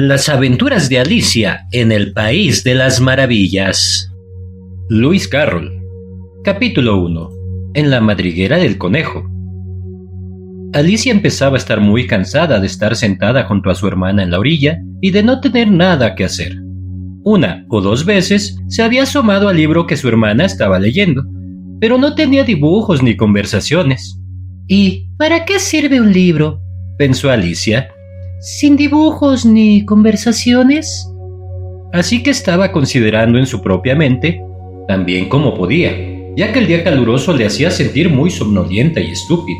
Las 0.00 0.28
aventuras 0.28 0.88
de 0.88 1.00
Alicia 1.00 1.66
en 1.72 1.90
el 1.90 2.12
País 2.12 2.62
de 2.62 2.76
las 2.76 3.00
Maravillas. 3.00 4.08
Luis 4.88 5.26
Carroll. 5.26 5.72
Capítulo 6.44 7.02
1. 7.02 7.30
En 7.74 7.90
la 7.90 8.00
madriguera 8.00 8.58
del 8.58 8.78
conejo. 8.78 9.28
Alicia 10.72 11.10
empezaba 11.10 11.56
a 11.56 11.58
estar 11.58 11.80
muy 11.80 12.06
cansada 12.06 12.60
de 12.60 12.68
estar 12.68 12.94
sentada 12.94 13.42
junto 13.46 13.70
a 13.70 13.74
su 13.74 13.88
hermana 13.88 14.22
en 14.22 14.30
la 14.30 14.38
orilla 14.38 14.78
y 15.00 15.10
de 15.10 15.24
no 15.24 15.40
tener 15.40 15.68
nada 15.68 16.14
que 16.14 16.24
hacer. 16.24 16.54
Una 17.24 17.66
o 17.68 17.80
dos 17.80 18.04
veces 18.04 18.56
se 18.68 18.84
había 18.84 19.02
asomado 19.02 19.48
al 19.48 19.56
libro 19.56 19.88
que 19.88 19.96
su 19.96 20.06
hermana 20.06 20.44
estaba 20.44 20.78
leyendo, 20.78 21.24
pero 21.80 21.98
no 21.98 22.14
tenía 22.14 22.44
dibujos 22.44 23.02
ni 23.02 23.16
conversaciones. 23.16 24.16
¿Y 24.68 25.08
para 25.18 25.44
qué 25.44 25.58
sirve 25.58 26.00
un 26.00 26.12
libro? 26.12 26.60
pensó 26.98 27.32
Alicia 27.32 27.88
sin 28.40 28.76
dibujos 28.76 29.44
ni 29.44 29.84
conversaciones. 29.84 31.10
Así 31.92 32.22
que 32.22 32.30
estaba 32.30 32.72
considerando 32.72 33.38
en 33.38 33.46
su 33.46 33.62
propia 33.62 33.94
mente 33.94 34.42
también 34.86 35.28
cómo 35.28 35.54
podía, 35.54 35.92
ya 36.36 36.52
que 36.52 36.60
el 36.60 36.66
día 36.66 36.82
caluroso 36.82 37.34
le 37.34 37.46
hacía 37.46 37.70
sentir 37.70 38.10
muy 38.10 38.30
somnolienta 38.30 39.00
y 39.00 39.10
estúpida. 39.10 39.58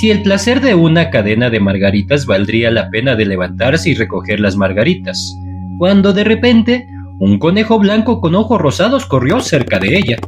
Si 0.00 0.10
el 0.10 0.22
placer 0.22 0.60
de 0.60 0.74
una 0.74 1.10
cadena 1.10 1.48
de 1.48 1.60
margaritas 1.60 2.26
valdría 2.26 2.70
la 2.70 2.90
pena 2.90 3.16
de 3.16 3.24
levantarse 3.24 3.90
y 3.90 3.94
recoger 3.94 4.40
las 4.40 4.56
margaritas, 4.56 5.34
cuando 5.78 6.12
de 6.12 6.24
repente 6.24 6.88
un 7.20 7.38
conejo 7.38 7.78
blanco 7.78 8.20
con 8.20 8.34
ojos 8.34 8.60
rosados 8.60 9.06
corrió 9.06 9.40
cerca 9.40 9.78
de 9.78 9.96
ella. 9.96 10.18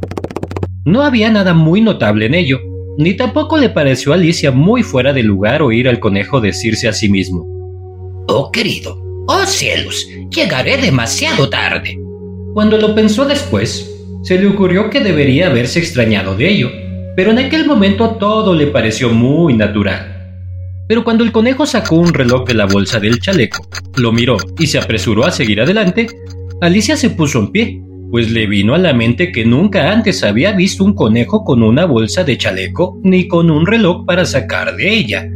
No 0.83 1.03
había 1.03 1.29
nada 1.29 1.53
muy 1.53 1.79
notable 1.79 2.25
en 2.25 2.33
ello, 2.33 2.59
ni 2.97 3.13
tampoco 3.15 3.57
le 3.57 3.69
pareció 3.69 4.11
a 4.11 4.15
Alicia 4.15 4.51
muy 4.51 4.83
fuera 4.83 5.13
de 5.13 5.23
lugar 5.23 5.61
oír 5.61 5.87
al 5.87 5.99
conejo 5.99 6.41
decirse 6.41 6.87
a 6.87 6.93
sí 6.93 7.07
mismo, 7.07 7.60
Oh 8.27 8.51
querido, 8.51 8.97
oh 9.27 9.45
cielos, 9.45 10.07
llegaré 10.29 10.77
demasiado 10.77 11.49
tarde. 11.49 11.97
Cuando 12.53 12.77
lo 12.77 12.93
pensó 12.93 13.25
después, 13.25 13.89
se 14.23 14.39
le 14.39 14.47
ocurrió 14.47 14.89
que 14.89 14.99
debería 14.99 15.47
haberse 15.47 15.79
extrañado 15.79 16.35
de 16.35 16.49
ello, 16.49 16.69
pero 17.15 17.31
en 17.31 17.39
aquel 17.39 17.65
momento 17.65 18.11
todo 18.19 18.53
le 18.53 18.67
pareció 18.67 19.09
muy 19.09 19.53
natural. 19.53 20.11
Pero 20.87 21.03
cuando 21.03 21.23
el 21.23 21.31
conejo 21.31 21.65
sacó 21.65 21.95
un 21.95 22.13
reloj 22.13 22.45
de 22.45 22.53
la 22.53 22.65
bolsa 22.65 22.99
del 22.99 23.19
chaleco, 23.19 23.65
lo 23.95 24.11
miró 24.11 24.37
y 24.59 24.67
se 24.67 24.77
apresuró 24.77 25.25
a 25.25 25.31
seguir 25.31 25.61
adelante, 25.61 26.07
Alicia 26.59 26.97
se 26.97 27.09
puso 27.09 27.39
en 27.39 27.51
pie, 27.51 27.81
pues 28.11 28.29
le 28.29 28.45
vino 28.45 28.75
a 28.75 28.77
la 28.77 28.93
mente 28.93 29.31
que 29.31 29.45
nunca 29.45 29.91
antes 29.91 30.21
había 30.21 30.51
visto 30.51 30.83
un 30.83 30.93
conejo 30.93 31.45
con 31.45 31.63
una 31.63 31.85
bolsa 31.85 32.25
de 32.25 32.37
chaleco 32.37 32.99
ni 33.03 33.27
con 33.27 33.49
un 33.49 33.65
reloj 33.65 34.05
para 34.05 34.25
sacar 34.25 34.75
de 34.75 34.93
ella. 34.93 35.29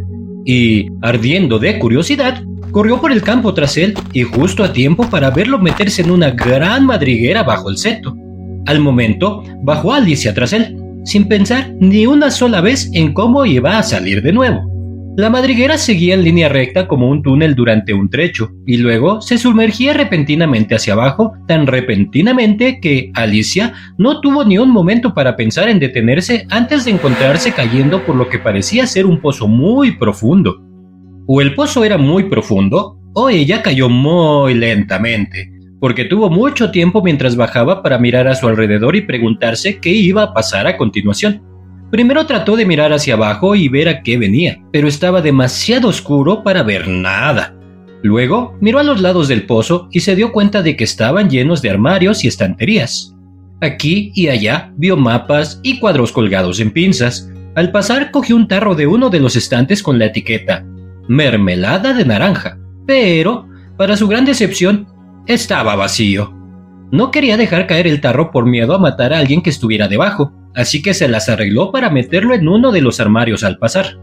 Y, 0.44 0.88
ardiendo 1.02 1.58
de 1.58 1.80
curiosidad, 1.80 2.44
corrió 2.76 3.00
por 3.00 3.14
el 3.14 3.22
campo 3.22 3.54
tras 3.54 3.78
él 3.78 3.94
y 4.12 4.23
justo 4.23 4.62
a 4.62 4.73
tiempo 4.73 5.09
para 5.09 5.30
verlo 5.30 5.58
meterse 5.58 6.02
en 6.02 6.12
una 6.12 6.31
gran 6.31 6.86
madriguera 6.86 7.42
bajo 7.42 7.70
el 7.70 7.78
seto. 7.78 8.14
Al 8.66 8.82
momento, 8.82 9.44
bajó 9.64 9.94
Alicia 9.94 10.34
tras 10.34 10.52
él, 10.52 10.76
sin 11.06 11.26
pensar 11.30 11.73
ni 11.80 12.06
una 12.06 12.30
sola 12.30 12.59
vez 12.59 12.90
en 12.92 13.14
cómo 13.14 13.45
iba 13.45 13.78
a 13.78 13.84
salir 13.84 14.22
de 14.22 14.34
nuevo. 14.34 14.59
La 15.16 15.30
madriguera 15.30 15.78
seguía 15.78 16.16
en 16.16 16.26
línea 16.26 16.50
recta 16.50 16.86
como 16.86 17.09
un 17.09 17.23
túnel 17.23 17.56
durante 17.56 17.94
un 17.94 18.09
trecho, 18.09 18.52
y 18.66 18.76
luego 18.76 19.22
se 19.22 19.38
sumergía 19.38 19.94
repentinamente 19.94 20.76
hacia 20.76 20.95
abajo, 20.95 21.32
tan 21.48 21.67
repentinamente 21.67 22.82
que 22.82 23.10
Alicia 23.14 23.72
no 23.98 24.20
tuvo 24.20 24.44
ni 24.44 24.58
un 24.58 24.70
momento 24.70 25.14
para 25.14 25.38
pensar 25.38 25.70
en 25.70 25.80
detenerse 25.80 26.45
antes 26.50 26.84
de 26.84 26.92
encontrarse 26.92 27.54
cayendo 27.54 28.06
por 28.06 28.17
lo 28.17 28.28
que 28.28 28.39
parecía 28.39 28.86
ser 28.86 29.06
un 29.06 29.22
pozo 29.22 29.48
muy 29.48 29.95
profundo. 29.95 30.64
O 31.28 31.42
el 31.42 31.56
pozo 31.56 31.84
era 31.84 31.98
muy 31.98 32.23
profundo, 32.26 33.00
o 33.14 33.30
ella 33.30 33.64
cayó 33.64 33.90
muy 33.90 34.54
lentamente, 34.54 35.52
porque 35.80 36.06
tuvo 36.06 36.30
mucho 36.30 36.70
tiempo 36.70 37.02
mientras 37.02 37.36
bajaba 37.36 37.82
para 37.82 37.98
mirar 37.98 38.27
a 38.27 38.36
su 38.36 38.48
alrededor 38.48 38.95
y 38.95 39.02
preguntarse 39.02 39.80
qué 39.80 39.89
iba 39.89 40.22
a 40.22 40.33
pasar 40.33 40.67
a 40.67 40.77
continuación. 40.77 41.42
Primero 41.89 42.27
trató 42.27 42.55
de 42.55 42.66
mirar 42.66 42.94
hacia 42.94 43.16
abajo 43.16 43.55
y 43.55 43.70
ver 43.70 43.89
a 43.89 44.04
qué 44.04 44.20
venía, 44.20 44.61
pero 44.72 44.88
estaba 44.88 45.22
demasiado 45.22 45.88
oscuro 45.88 46.44
para 46.44 46.61
ver 46.61 46.88
nada. 46.88 47.55
Luego 48.04 48.55
miró 48.61 48.78
a 48.78 48.83
los 48.83 49.02
lados 49.02 49.28
del 49.28 49.48
pozo 49.48 49.88
y 49.92 50.02
se 50.02 50.16
dio 50.16 50.32
cuenta 50.32 50.61
de 50.61 50.76
que 50.76 50.83
estaban 50.83 51.30
llenos 51.30 51.64
de 51.64 51.72
armarios 51.72 52.23
y 52.23 52.28
estanterías. 52.28 53.16
Aquí 53.61 54.11
y 54.14 54.28
allá 54.28 54.72
vio 54.78 54.95
mapas 54.95 55.60
y 55.64 55.80
cuadros 55.80 56.11
colgados 56.11 56.60
en 56.60 56.70
pinzas. 56.70 57.32
Al 57.55 57.72
pasar 57.72 58.11
cogió 58.11 58.36
un 58.36 58.48
tarro 58.48 58.76
de 58.76 58.86
uno 58.86 59.10
de 59.10 59.22
los 59.22 59.36
estantes 59.36 59.82
con 59.82 59.98
la 59.98 60.05
etiqueta 60.05 60.64
mermelada 61.08 61.93
de 61.93 62.05
naranja, 62.05 62.58
pero, 62.86 63.48
para 63.77 63.98
su 63.98 64.08
gran 64.08 64.26
decepción, 64.26 64.88
estaba 65.27 65.76
vacío. 65.76 66.33
No 66.92 67.11
quería 67.11 67.38
dejar 67.38 67.67
caer 67.67 67.88
el 67.88 68.02
tarro 68.02 68.32
por 68.32 68.45
miedo 68.45 68.76
a 68.76 68.80
matar 68.80 69.14
a 69.14 69.20
alguien 69.20 69.42
que 69.42 69.49
estuviera 69.49 69.88
debajo, 69.88 70.32
así 70.54 70.82
que 70.82 70.93
se 70.93 71.08
las 71.08 71.30
arregló 71.30 71.71
para 71.71 71.89
meterlo 71.89 72.33
en 72.33 72.48
uno 72.48 72.71
de 72.71 72.82
los 72.82 72.99
armarios 72.99 73.43
al 73.43 73.58
pasar. 73.58 73.98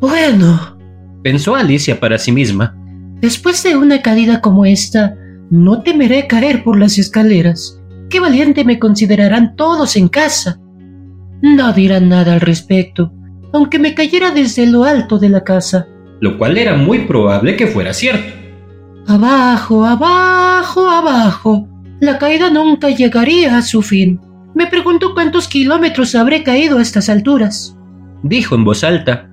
Bueno, 0.00 0.78
pensó 1.22 1.54
Alicia 1.54 1.98
para 1.98 2.18
sí 2.18 2.32
misma, 2.32 2.74
después 3.20 3.62
de 3.62 3.76
una 3.76 4.00
caída 4.00 4.40
como 4.40 4.64
esta, 4.64 5.16
no 5.50 5.82
temeré 5.82 6.26
caer 6.26 6.64
por 6.64 6.78
las 6.78 6.98
escaleras. 6.98 7.80
Qué 8.08 8.20
valiente 8.20 8.64
me 8.64 8.78
considerarán 8.78 9.56
todos 9.56 9.96
en 9.96 10.08
casa. 10.08 10.60
No 11.42 11.72
dirán 11.72 12.08
nada 12.08 12.34
al 12.34 12.40
respecto, 12.40 13.12
aunque 13.52 13.78
me 13.78 13.94
cayera 13.94 14.30
desde 14.30 14.66
lo 14.66 14.84
alto 14.84 15.18
de 15.18 15.28
la 15.28 15.44
casa 15.44 15.86
lo 16.24 16.38
cual 16.38 16.56
era 16.56 16.74
muy 16.74 17.00
probable 17.00 17.54
que 17.54 17.66
fuera 17.66 17.92
cierto. 17.92 18.32
Abajo, 19.06 19.84
abajo, 19.84 20.88
abajo. 20.88 21.68
La 22.00 22.18
caída 22.18 22.48
nunca 22.48 22.88
llegaría 22.88 23.58
a 23.58 23.62
su 23.62 23.82
fin. 23.82 24.18
Me 24.54 24.66
pregunto 24.66 25.12
cuántos 25.12 25.46
kilómetros 25.46 26.14
habré 26.14 26.42
caído 26.42 26.78
a 26.78 26.82
estas 26.82 27.10
alturas. 27.10 27.76
Dijo 28.22 28.54
en 28.54 28.64
voz 28.64 28.84
alta. 28.84 29.28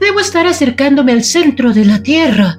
Debo 0.00 0.18
estar 0.18 0.46
acercándome 0.46 1.12
al 1.12 1.24
centro 1.24 1.74
de 1.74 1.84
la 1.84 2.02
Tierra. 2.02 2.58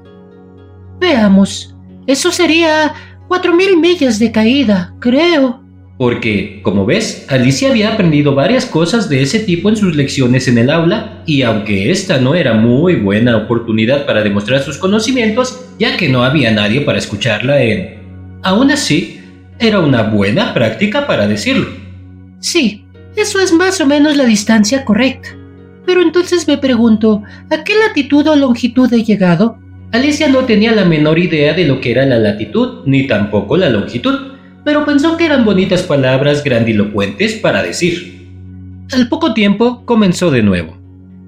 Veamos. 0.99 1.75
Eso 2.05 2.31
sería 2.31 2.93
cuatro 3.27 3.55
mil 3.55 3.77
millas 3.77 4.19
de 4.19 4.31
caída, 4.31 4.93
creo 4.99 5.64
porque, 5.97 6.59
como 6.61 6.85
ves, 6.85 7.25
Alicia 7.29 7.69
había 7.69 7.93
aprendido 7.93 8.35
varias 8.35 8.65
cosas 8.65 9.07
de 9.07 9.21
ese 9.21 9.39
tipo 9.39 9.69
en 9.69 9.77
sus 9.77 9.95
lecciones 9.95 10.47
en 10.47 10.57
el 10.57 10.69
aula, 10.69 11.23
y 11.25 11.43
aunque 11.43 11.89
esta 11.89 12.19
no 12.19 12.35
era 12.35 12.53
muy 12.53 12.95
buena 12.95 13.37
oportunidad 13.37 14.05
para 14.05 14.21
demostrar 14.21 14.61
sus 14.61 14.77
conocimientos, 14.77 15.65
ya 15.79 15.95
que 15.95 16.09
no 16.09 16.23
había 16.23 16.51
nadie 16.51 16.81
para 16.81 16.97
escucharla 16.97 17.61
en... 17.61 17.95
Aún 18.43 18.71
así, 18.71 19.21
era 19.57 19.79
una 19.79 20.03
buena 20.03 20.53
práctica 20.53 21.07
para 21.07 21.27
decirlo. 21.27 21.67
Sí, 22.39 22.83
eso 23.15 23.39
es 23.39 23.53
más 23.53 23.79
o 23.79 23.85
menos 23.85 24.17
la 24.17 24.25
distancia 24.25 24.83
correcta. 24.83 25.29
Pero 25.85 26.01
entonces 26.01 26.45
me 26.45 26.57
pregunto, 26.57 27.23
¿a 27.49 27.63
qué 27.63 27.73
latitud 27.75 28.27
o 28.27 28.35
longitud 28.35 28.91
he 28.91 29.03
llegado? 29.03 29.57
Alicia 29.93 30.27
no 30.27 30.39
tenía 30.39 30.73
la 30.73 30.83
menor 30.83 31.17
idea 31.17 31.53
de 31.53 31.65
lo 31.65 31.79
que 31.79 31.91
era 31.91 32.05
la 32.05 32.17
latitud, 32.17 32.83
ni 32.85 33.07
tampoco 33.07 33.55
la 33.55 33.69
longitud 33.69 34.34
pero 34.65 34.83
pensó 34.83 35.15
que 35.15 35.25
eran 35.25 35.45
bonitas 35.45 35.83
palabras 35.83 36.43
grandilocuentes 36.43 37.35
para 37.35 37.61
decir. 37.61 38.27
Al 38.91 39.07
poco 39.07 39.33
tiempo 39.33 39.85
comenzó 39.85 40.31
de 40.31 40.41
nuevo. 40.41 40.75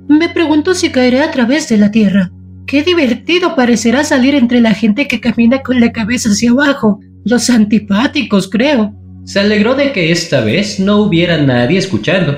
Me 0.10 0.28
pregunto 0.28 0.74
si 0.74 0.92
caeré 0.92 1.22
a 1.22 1.32
través 1.32 1.70
de 1.70 1.78
la 1.78 1.92
tierra. 1.92 2.32
Qué 2.66 2.84
divertido 2.84 3.56
parecerá 3.56 4.04
salir 4.04 4.34
entre 4.34 4.60
la 4.60 4.74
gente 4.74 5.08
que 5.08 5.22
camina 5.22 5.62
con 5.62 5.80
la 5.80 5.92
cabeza 5.92 6.30
hacia 6.30 6.52
abajo. 6.52 7.00
Los 7.26 7.50
antipáticos, 7.50 8.50
creo. 8.50 8.94
Se 9.24 9.40
alegró 9.40 9.76
de 9.76 9.92
que 9.92 10.12
esta 10.12 10.42
vez 10.42 10.80
no 10.80 10.98
hubiera 10.98 11.38
nadie 11.38 11.78
escuchando, 11.78 12.38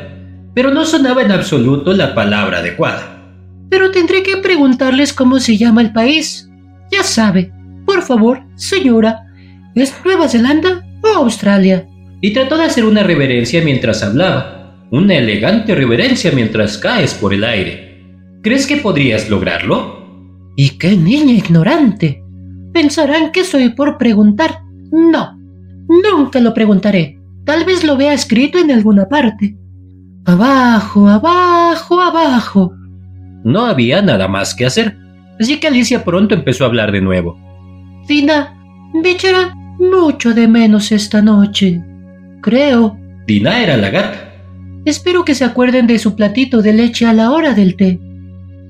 pero 0.54 0.72
no 0.72 0.86
sonaba 0.86 1.22
en 1.22 1.32
absoluto 1.32 1.94
la 1.94 2.14
palabra 2.14 2.60
adecuada. 2.60 3.24
Pero 3.70 3.92
tendré 3.92 4.22
que 4.22 4.38
preguntarles 4.38 5.14
cómo 5.14 5.40
se 5.40 5.58
llama 5.58 5.82
el 5.82 5.94
país. 5.94 6.50
Ya 6.92 7.04
sabe. 7.04 7.54
Por 7.86 8.02
favor, 8.02 8.44
señora, 8.56 9.26
¿es 9.76 9.94
Nueva 10.04 10.28
Zelanda 10.28 10.84
Australia. 11.18 11.88
Y 12.22 12.34
trató 12.34 12.58
de 12.58 12.66
hacer 12.66 12.86
una 12.86 13.04
reverencia 13.04 13.64
mientras 13.64 14.04
hablaba, 14.04 14.76
una 14.92 15.16
elegante 15.16 15.76
reverencia 15.76 16.32
mientras 16.32 16.78
caes 16.78 17.14
por 17.14 17.34
el 17.34 17.44
aire. 17.44 18.04
¿Crees 18.42 18.68
que 18.68 18.78
podrías 18.78 19.30
lograrlo? 19.30 20.00
¡Y 20.56 20.72
qué 20.78 20.96
niña 20.96 21.34
ignorante! 21.34 22.24
Pensarán 22.74 23.32
que 23.32 23.44
soy 23.44 23.70
por 23.70 23.98
preguntar. 23.98 24.62
No, 24.92 25.38
nunca 25.88 26.40
lo 26.40 26.54
preguntaré. 26.54 27.20
Tal 27.46 27.66
vez 27.66 27.84
lo 27.84 27.98
vea 27.98 28.14
escrito 28.14 28.60
en 28.60 28.72
alguna 28.72 29.08
parte. 29.08 29.58
Abajo, 30.26 31.08
abajo, 31.08 32.00
abajo. 32.00 32.74
No 33.44 33.66
había 33.66 34.02
nada 34.02 34.28
más 34.28 34.54
que 34.54 34.66
hacer, 34.66 34.98
así 35.40 35.60
que 35.60 35.68
Alicia 35.68 36.04
pronto 36.04 36.36
empezó 36.36 36.64
a 36.64 36.68
hablar 36.68 36.92
de 36.92 37.02
nuevo. 37.02 37.40
Dina, 38.08 38.54
bichera, 39.02 39.56
mucho 39.80 40.34
de 40.34 40.48
menos 40.48 40.92
esta 40.92 41.22
noche. 41.22 41.82
Creo. 42.42 42.98
Dina 43.26 43.64
era 43.64 43.78
la 43.78 43.90
gata. 43.90 44.34
Espero 44.86 45.26
que 45.26 45.36
se 45.36 45.46
acuerden 45.46 45.88
de 45.88 46.00
su 46.00 46.16
platito 46.16 46.62
de 46.62 46.74
leche 46.74 47.06
a 47.06 47.14
la 47.14 47.32
hora 47.32 47.54
del 47.54 47.76
té. 47.76 48.00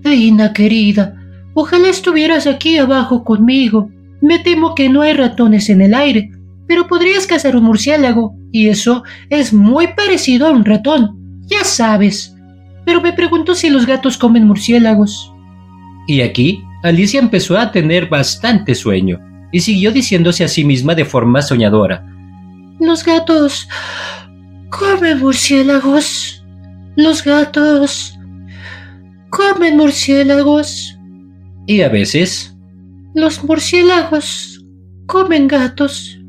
Dina, 0.04 0.54
querida, 0.54 1.16
ojalá 1.54 1.90
estuvieras 1.90 2.48
aquí 2.48 2.78
abajo 2.78 3.24
conmigo. 3.24 3.90
Me 4.22 4.40
temo 4.40 4.76
que 4.76 4.90
no 4.90 5.02
hay 5.02 5.14
ratones 5.14 5.70
en 5.70 5.82
el 5.82 5.94
aire, 5.94 6.32
pero 6.68 6.88
podrías 6.88 7.26
cazar 7.26 7.56
un 7.56 7.64
murciélago, 7.64 8.36
y 8.52 8.68
eso 8.68 9.04
es 9.30 9.54
muy 9.54 9.88
parecido 9.88 10.48
a 10.48 10.52
un 10.52 10.66
ratón, 10.66 11.42
ya 11.46 11.64
sabes. 11.64 12.36
Pero 12.86 13.02
me 13.02 13.14
pregunto 13.14 13.56
si 13.56 13.70
los 13.70 13.86
gatos 13.86 14.18
comen 14.18 14.46
murciélagos. 14.46 15.34
Y 16.08 16.22
aquí 16.22 16.64
Alicia 16.84 17.20
empezó 17.20 17.58
a 17.58 17.72
tener 17.72 18.08
bastante 18.08 18.76
sueño, 18.76 19.20
y 19.52 19.60
siguió 19.62 19.92
diciéndose 19.92 20.44
a 20.44 20.48
sí 20.48 20.64
misma 20.64 20.96
de 20.96 21.06
forma 21.06 21.42
soñadora. 21.42 22.06
Los 22.80 23.04
gatos 23.04 23.68
comen 24.70 25.20
murciélagos. 25.20 26.44
Los 26.96 27.24
gatos 27.24 28.18
comen 29.30 29.78
murciélagos. 29.78 30.98
Y 31.66 31.82
a 31.82 31.90
veces... 31.90 32.56
Los 33.16 33.44
murciélagos 33.44 34.64
comen 35.08 35.48
gatos. 35.48 36.20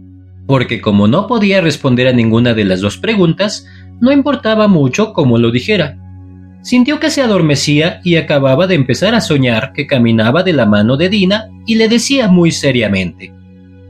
Porque 0.47 0.81
como 0.81 1.07
no 1.07 1.27
podía 1.27 1.61
responder 1.61 2.09
a 2.09 2.13
ninguna 2.13 2.55
de 2.55 2.65
las 2.65 2.81
dos 2.81 2.97
preguntas, 2.97 3.67
no 4.01 4.11
importaba 4.11 4.67
mucho 4.67 5.13
cómo 5.13 5.37
lo 5.39 5.51
dijera. 5.51 6.00
Sintió 6.63 7.01
que 7.01 7.11
se 7.11 7.23
adormecía 7.23 8.01
y 8.05 8.17
acababa 8.17 8.67
de 8.67 8.75
empezar 8.75 9.15
a 9.15 9.21
soñar 9.21 9.73
que 9.73 9.87
caminaba 9.87 10.43
de 10.43 10.53
la 10.53 10.67
mano 10.67 10.97
de 10.97 11.09
Dina 11.09 11.49
y 11.67 11.77
le 11.77 11.89
decía 11.89 12.29
muy 12.29 12.53
seriamente. 12.53 13.33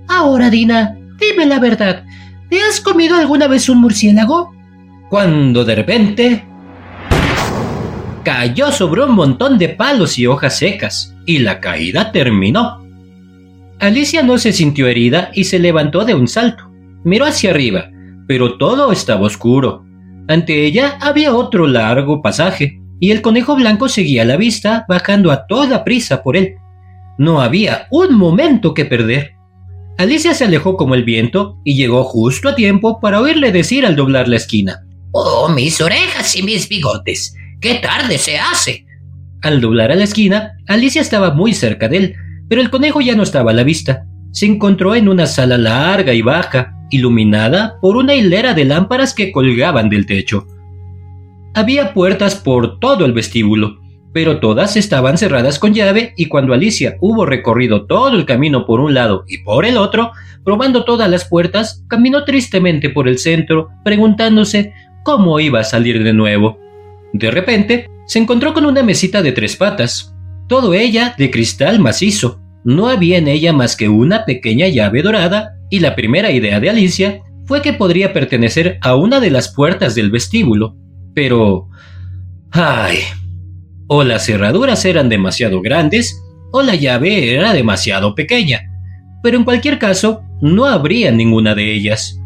Ahora, 0.08 0.50
Dina, 0.50 0.96
dime 1.18 1.46
la 1.46 1.58
verdad. 1.58 2.04
¿Te 2.48 2.60
has 2.62 2.80
comido 2.80 3.16
alguna 3.16 3.48
vez 3.48 3.68
un 3.68 3.80
murciélago? 3.80 4.52
Cuando 5.08 5.64
de 5.64 5.74
repente 5.74 6.44
cayó 8.24 8.70
sobre 8.70 9.02
un 9.02 9.14
montón 9.14 9.58
de 9.58 9.70
palos 9.70 10.18
y 10.18 10.26
hojas 10.26 10.58
secas, 10.58 11.14
y 11.26 11.38
la 11.38 11.60
caída 11.60 12.12
terminó. 12.12 12.84
Alicia 13.78 14.22
no 14.22 14.38
se 14.38 14.52
sintió 14.52 14.86
herida 14.88 15.30
y 15.32 15.44
se 15.44 15.58
levantó 15.58 16.04
de 16.04 16.14
un 16.14 16.28
salto. 16.28 16.70
Miró 17.02 17.24
hacia 17.24 17.50
arriba, 17.50 17.90
pero 18.26 18.58
todo 18.58 18.92
estaba 18.92 19.22
oscuro. 19.22 19.84
Ante 20.30 20.64
ella 20.64 20.96
había 21.00 21.34
otro 21.34 21.66
largo 21.66 22.22
pasaje, 22.22 22.80
y 23.00 23.10
el 23.10 23.20
conejo 23.20 23.56
blanco 23.56 23.88
seguía 23.88 24.22
a 24.22 24.24
la 24.24 24.36
vista, 24.36 24.84
bajando 24.88 25.32
a 25.32 25.48
toda 25.48 25.82
prisa 25.82 26.22
por 26.22 26.36
él. 26.36 26.54
No 27.18 27.40
había 27.40 27.88
un 27.90 28.14
momento 28.16 28.72
que 28.72 28.84
perder. 28.84 29.32
Alicia 29.98 30.32
se 30.34 30.44
alejó 30.44 30.76
como 30.76 30.94
el 30.94 31.02
viento 31.02 31.58
y 31.64 31.74
llegó 31.74 32.04
justo 32.04 32.48
a 32.48 32.54
tiempo 32.54 33.00
para 33.00 33.20
oírle 33.20 33.50
decir 33.50 33.84
al 33.84 33.96
doblar 33.96 34.28
la 34.28 34.36
esquina. 34.36 34.86
Oh, 35.10 35.48
mis 35.48 35.80
orejas 35.80 36.36
y 36.36 36.44
mis 36.44 36.68
bigotes. 36.68 37.34
¡Qué 37.60 37.80
tarde 37.82 38.16
se 38.16 38.38
hace! 38.38 38.86
Al 39.42 39.60
doblar 39.60 39.90
a 39.90 39.96
la 39.96 40.04
esquina, 40.04 40.52
Alicia 40.68 41.02
estaba 41.02 41.34
muy 41.34 41.54
cerca 41.54 41.88
de 41.88 41.96
él, 41.96 42.14
pero 42.48 42.60
el 42.60 42.70
conejo 42.70 43.00
ya 43.00 43.16
no 43.16 43.24
estaba 43.24 43.50
a 43.50 43.54
la 43.54 43.64
vista. 43.64 44.06
Se 44.30 44.46
encontró 44.46 44.94
en 44.94 45.08
una 45.08 45.26
sala 45.26 45.58
larga 45.58 46.14
y 46.14 46.22
baja, 46.22 46.72
iluminada 46.90 47.78
por 47.80 47.96
una 47.96 48.14
hilera 48.14 48.54
de 48.54 48.64
lámparas 48.64 49.14
que 49.14 49.32
colgaban 49.32 49.88
del 49.88 50.06
techo. 50.06 50.46
Había 51.54 51.94
puertas 51.94 52.36
por 52.36 52.78
todo 52.78 53.04
el 53.04 53.12
vestíbulo, 53.12 53.80
pero 54.12 54.40
todas 54.40 54.76
estaban 54.76 55.18
cerradas 55.18 55.58
con 55.58 55.74
llave 55.74 56.14
y 56.16 56.26
cuando 56.26 56.52
Alicia 56.52 56.96
hubo 57.00 57.26
recorrido 57.26 57.86
todo 57.86 58.16
el 58.16 58.26
camino 58.26 58.66
por 58.66 58.80
un 58.80 58.94
lado 58.94 59.24
y 59.28 59.38
por 59.38 59.64
el 59.64 59.76
otro, 59.76 60.12
probando 60.44 60.84
todas 60.84 61.08
las 61.08 61.24
puertas, 61.24 61.84
caminó 61.88 62.24
tristemente 62.24 62.90
por 62.90 63.08
el 63.08 63.18
centro, 63.18 63.68
preguntándose 63.84 64.72
cómo 65.04 65.38
iba 65.40 65.60
a 65.60 65.64
salir 65.64 66.02
de 66.02 66.12
nuevo. 66.12 66.58
De 67.12 67.30
repente, 67.30 67.88
se 68.06 68.18
encontró 68.18 68.52
con 68.54 68.64
una 68.64 68.82
mesita 68.82 69.22
de 69.22 69.32
tres 69.32 69.56
patas, 69.56 70.14
todo 70.48 70.74
ella 70.74 71.14
de 71.16 71.30
cristal 71.30 71.78
macizo. 71.78 72.40
No 72.64 72.88
había 72.88 73.18
en 73.18 73.28
ella 73.28 73.52
más 73.52 73.76
que 73.76 73.88
una 73.88 74.24
pequeña 74.24 74.68
llave 74.68 75.02
dorada, 75.02 75.54
y 75.70 75.80
la 75.80 75.94
primera 75.94 76.30
idea 76.30 76.60
de 76.60 76.68
Alicia 76.68 77.22
fue 77.46 77.62
que 77.62 77.72
podría 77.72 78.12
pertenecer 78.12 78.78
a 78.82 78.96
una 78.96 79.20
de 79.20 79.30
las 79.30 79.54
puertas 79.54 79.94
del 79.94 80.10
vestíbulo. 80.10 80.76
Pero... 81.14 81.68
¡Ay! 82.50 82.98
O 83.88 84.04
las 84.04 84.26
cerraduras 84.26 84.84
eran 84.84 85.08
demasiado 85.08 85.60
grandes, 85.60 86.20
o 86.52 86.62
la 86.62 86.74
llave 86.74 87.34
era 87.34 87.52
demasiado 87.52 88.14
pequeña. 88.14 88.60
Pero 89.22 89.36
en 89.38 89.44
cualquier 89.44 89.78
caso, 89.78 90.22
no 90.40 90.66
habría 90.66 91.10
ninguna 91.10 91.54
de 91.54 91.72
ellas. 91.72 92.18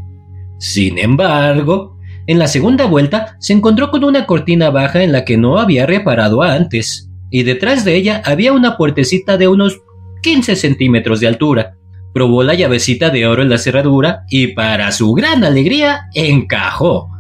Sin 0.59 0.99
embargo, 0.99 1.99
en 2.27 2.39
la 2.39 2.49
segunda 2.49 2.87
vuelta 2.87 3.37
se 3.39 3.53
encontró 3.53 3.91
con 3.91 4.05
una 4.05 4.27
cortina 4.27 4.71
baja 4.71 5.03
en 5.03 5.13
la 5.13 5.25
que 5.25 5.37
no 5.37 5.59
había 5.59 5.87
reparado 5.87 6.43
antes, 6.43 7.11
y 7.31 7.43
detrás 7.43 7.85
de 7.85 7.97
ella 7.97 8.23
había 8.25 8.53
una 8.53 8.77
puertecita 8.77 9.37
de 9.37 9.49
unos 9.49 9.81
15 10.23 10.57
centímetros 10.57 11.21
de 11.21 11.29
altura. 11.29 11.77
Probó 12.15 12.45
la 12.45 12.55
llavecita 12.55 13.11
de 13.11 13.27
oro 13.27 13.43
en 13.43 13.51
la 13.51 13.59
cerradura 13.59 14.23
y 14.31 14.49
para 14.49 14.93
su 14.93 15.13
gran 15.13 15.43
alegría 15.43 16.03
encajó. 16.15 17.11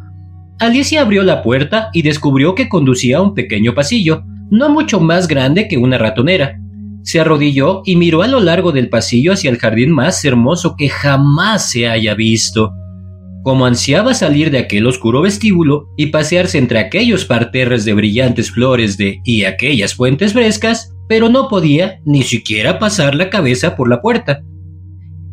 Alicia 0.61 1.01
abrió 1.01 1.25
la 1.25 1.43
puerta 1.43 1.91
y 1.93 2.03
descubrió 2.03 2.55
que 2.55 2.69
conducía 2.69 3.19
a 3.19 3.21
un 3.21 3.35
pequeño 3.35 3.75
pasillo, 3.75 4.23
no 4.51 4.69
mucho 4.69 5.01
más 5.01 5.27
grande 5.27 5.67
que 5.67 5.79
una 5.79 5.99
ratonera. 5.99 6.61
Se 7.03 7.19
arrodilló 7.19 7.83
y 7.85 7.97
miró 7.97 8.23
a 8.23 8.29
lo 8.29 8.39
largo 8.39 8.71
del 8.71 8.89
pasillo 8.89 9.33
hacia 9.33 9.51
el 9.51 9.59
jardín 9.59 9.91
más 9.91 10.25
hermoso 10.25 10.77
que 10.77 10.89
jamás 10.89 11.71
se 11.71 11.89
haya 11.89 12.15
visto. 12.15 12.73
Como 13.43 13.67
ansiaba 13.67 14.15
salir 14.15 14.51
de 14.53 14.59
aquel 14.59 14.87
oscuro 14.87 15.23
vestíbulo 15.23 15.89
y 15.97 16.07
pasearse 16.07 16.57
entre 16.57 16.79
aquellos 16.79 17.25
parterres 17.25 17.85
de 17.85 17.95
brillantes 17.95 18.53
flores 18.53 18.97
de 18.97 19.21
y 19.25 19.43
aquellas 19.43 19.95
fuentes 19.95 20.33
frescas, 20.33 20.95
pero 21.09 21.29
no 21.29 21.49
podía 21.49 22.01
ni 22.07 22.23
siquiera 22.23 22.79
pasar 22.79 23.17
la 23.17 23.29
cabeza 23.29 23.77
por 23.77 23.91
la 23.91 24.01
puerta. 24.01 24.41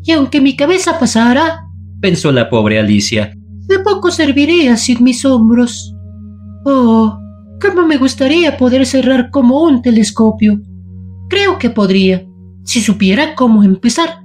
Y 0.04 0.12
aunque 0.12 0.42
mi 0.42 0.56
cabeza 0.56 1.00
pasara, 1.00 1.68
pensó 2.00 2.32
la 2.32 2.50
pobre 2.50 2.80
Alicia, 2.80 3.34
de 3.68 3.80
poco 3.80 4.12
serviría 4.12 4.78
sin 4.78 5.04
mis 5.04 5.24
hombros. 5.26 5.96
Oh, 6.66 7.18
cómo 7.62 7.86
me 7.88 7.98
gustaría 7.98 8.58
poder 8.58 8.86
cerrar 8.86 9.30
como 9.30 9.62
un 9.64 9.82
telescopio. 9.82 10.60
Creo 11.30 11.58
que 11.58 11.70
podría, 11.70 12.26
si 12.64 12.82
supiera 12.82 13.36
cómo 13.36 13.64
empezar. 13.64 14.22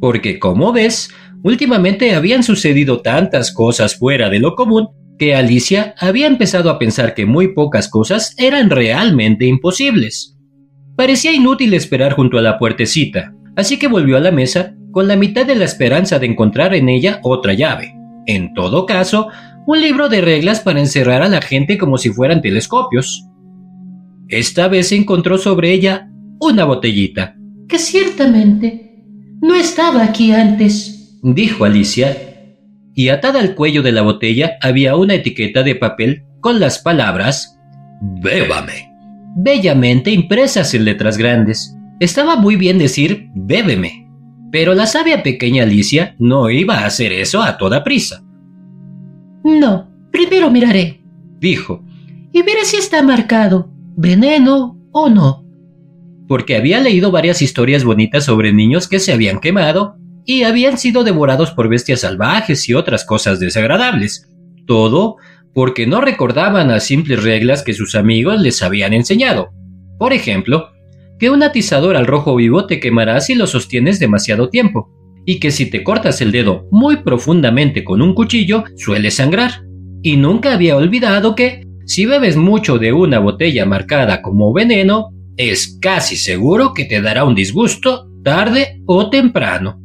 Porque, 0.00 0.38
como 0.38 0.72
ves, 0.72 1.10
Últimamente 1.42 2.14
habían 2.14 2.42
sucedido 2.42 3.00
tantas 3.00 3.52
cosas 3.52 3.96
fuera 3.96 4.28
de 4.28 4.40
lo 4.40 4.54
común 4.54 4.88
que 5.18 5.34
Alicia 5.34 5.94
había 5.98 6.26
empezado 6.26 6.70
a 6.70 6.78
pensar 6.78 7.14
que 7.14 7.26
muy 7.26 7.54
pocas 7.54 7.88
cosas 7.88 8.34
eran 8.38 8.70
realmente 8.70 9.46
imposibles. 9.46 10.36
Parecía 10.96 11.32
inútil 11.32 11.74
esperar 11.74 12.12
junto 12.14 12.38
a 12.38 12.42
la 12.42 12.58
puertecita, 12.58 13.34
así 13.56 13.78
que 13.78 13.88
volvió 13.88 14.16
a 14.16 14.20
la 14.20 14.32
mesa 14.32 14.74
con 14.92 15.08
la 15.08 15.16
mitad 15.16 15.46
de 15.46 15.54
la 15.54 15.64
esperanza 15.64 16.18
de 16.18 16.26
encontrar 16.26 16.74
en 16.74 16.88
ella 16.88 17.20
otra 17.22 17.54
llave. 17.54 17.94
En 18.26 18.54
todo 18.54 18.86
caso, 18.86 19.28
un 19.66 19.80
libro 19.80 20.08
de 20.08 20.20
reglas 20.20 20.60
para 20.60 20.80
encerrar 20.80 21.22
a 21.22 21.28
la 21.28 21.40
gente 21.40 21.78
como 21.78 21.98
si 21.98 22.10
fueran 22.10 22.42
telescopios. 22.42 23.26
Esta 24.28 24.68
vez 24.68 24.92
encontró 24.92 25.38
sobre 25.38 25.72
ella 25.72 26.10
una 26.40 26.64
botellita. 26.64 27.36
Que 27.68 27.78
ciertamente 27.78 29.02
no 29.40 29.54
estaba 29.54 30.02
aquí 30.04 30.32
antes 30.32 30.98
dijo 31.22 31.64
Alicia, 31.64 32.16
y 32.94 33.08
atada 33.10 33.40
al 33.40 33.54
cuello 33.54 33.82
de 33.82 33.92
la 33.92 34.02
botella 34.02 34.58
había 34.60 34.96
una 34.96 35.14
etiqueta 35.14 35.62
de 35.62 35.74
papel 35.74 36.24
con 36.40 36.60
las 36.60 36.78
palabras 36.78 37.58
Bébame, 38.22 38.90
bellamente 39.36 40.10
impresas 40.10 40.74
en 40.74 40.84
letras 40.84 41.16
grandes. 41.16 41.76
Estaba 42.00 42.36
muy 42.36 42.56
bien 42.56 42.78
decir 42.78 43.28
bébeme, 43.34 44.07
pero 44.50 44.74
la 44.74 44.86
sabia 44.86 45.22
pequeña 45.22 45.64
Alicia 45.64 46.14
no 46.18 46.50
iba 46.50 46.78
a 46.78 46.86
hacer 46.86 47.12
eso 47.12 47.42
a 47.42 47.58
toda 47.58 47.84
prisa. 47.84 48.22
No, 49.44 49.88
primero 50.10 50.50
miraré, 50.50 51.00
dijo, 51.38 51.84
y 52.32 52.42
veré 52.42 52.64
si 52.64 52.76
está 52.76 53.02
marcado 53.02 53.70
veneno 53.96 54.78
o 54.92 55.08
no. 55.08 55.44
Porque 56.28 56.56
había 56.56 56.80
leído 56.80 57.10
varias 57.10 57.42
historias 57.42 57.84
bonitas 57.84 58.24
sobre 58.24 58.52
niños 58.52 58.86
que 58.86 59.00
se 59.00 59.12
habían 59.12 59.40
quemado 59.40 59.96
y 60.24 60.42
habían 60.42 60.78
sido 60.78 61.04
devorados 61.04 61.50
por 61.52 61.68
bestias 61.68 62.00
salvajes 62.00 62.68
y 62.68 62.74
otras 62.74 63.04
cosas 63.04 63.40
desagradables. 63.40 64.30
Todo 64.66 65.16
porque 65.54 65.86
no 65.86 66.00
recordaban 66.00 66.68
las 66.68 66.84
simples 66.84 67.22
reglas 67.24 67.62
que 67.62 67.72
sus 67.72 67.94
amigos 67.94 68.40
les 68.40 68.62
habían 68.62 68.92
enseñado. 68.92 69.50
Por 69.98 70.12
ejemplo, 70.12 70.68
que 71.18 71.30
un 71.30 71.42
atizador 71.42 71.96
al 71.96 72.06
rojo 72.06 72.36
vivo 72.36 72.66
te 72.66 72.80
quemará 72.80 73.20
si 73.20 73.34
lo 73.34 73.46
sostienes 73.46 73.98
demasiado 73.98 74.48
tiempo, 74.48 74.90
y 75.24 75.40
que 75.40 75.50
si 75.50 75.70
te 75.70 75.84
cortas 75.84 76.20
el 76.20 76.32
dedo 76.32 76.66
muy 76.70 76.98
profundamente 76.98 77.84
con 77.84 78.00
un 78.00 78.14
cuchillo 78.14 78.64
suele 78.76 79.10
sangrar. 79.10 79.62
Y 80.02 80.16
nunca 80.16 80.54
había 80.54 80.76
olvidado 80.76 81.34
que, 81.34 81.62
si 81.86 82.06
bebes 82.06 82.36
mucho 82.36 82.78
de 82.78 82.92
una 82.92 83.18
botella 83.18 83.66
marcada 83.66 84.22
como 84.22 84.52
veneno, 84.52 85.10
es 85.36 85.78
casi 85.80 86.16
seguro 86.16 86.72
que 86.72 86.84
te 86.84 87.00
dará 87.00 87.24
un 87.24 87.34
disgusto 87.34 88.08
tarde 88.24 88.80
o 88.86 89.10
temprano. 89.10 89.80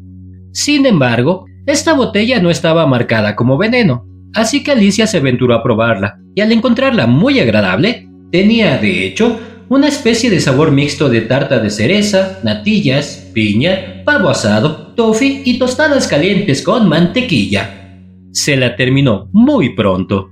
Sin 0.51 0.85
embargo, 0.85 1.45
esta 1.65 1.93
botella 1.93 2.41
no 2.41 2.49
estaba 2.49 2.85
marcada 2.87 3.35
como 3.35 3.57
veneno, 3.57 4.05
así 4.33 4.63
que 4.63 4.71
Alicia 4.71 5.07
se 5.07 5.17
aventuró 5.17 5.55
a 5.55 5.63
probarla, 5.63 6.19
y 6.35 6.41
al 6.41 6.51
encontrarla 6.51 7.07
muy 7.07 7.39
agradable, 7.39 8.07
tenía 8.31 8.77
de 8.77 9.05
hecho 9.05 9.39
una 9.69 9.87
especie 9.87 10.29
de 10.29 10.39
sabor 10.39 10.71
mixto 10.71 11.09
de 11.09 11.21
tarta 11.21 11.59
de 11.59 11.69
cereza, 11.69 12.39
natillas, 12.43 13.29
piña, 13.33 14.03
pavo 14.05 14.29
asado, 14.29 14.93
toffee 14.95 15.41
y 15.45 15.57
tostadas 15.57 16.07
calientes 16.07 16.61
con 16.61 16.87
mantequilla. 16.87 17.99
Se 18.31 18.55
la 18.55 18.75
terminó 18.75 19.29
muy 19.31 19.75
pronto. 19.75 20.29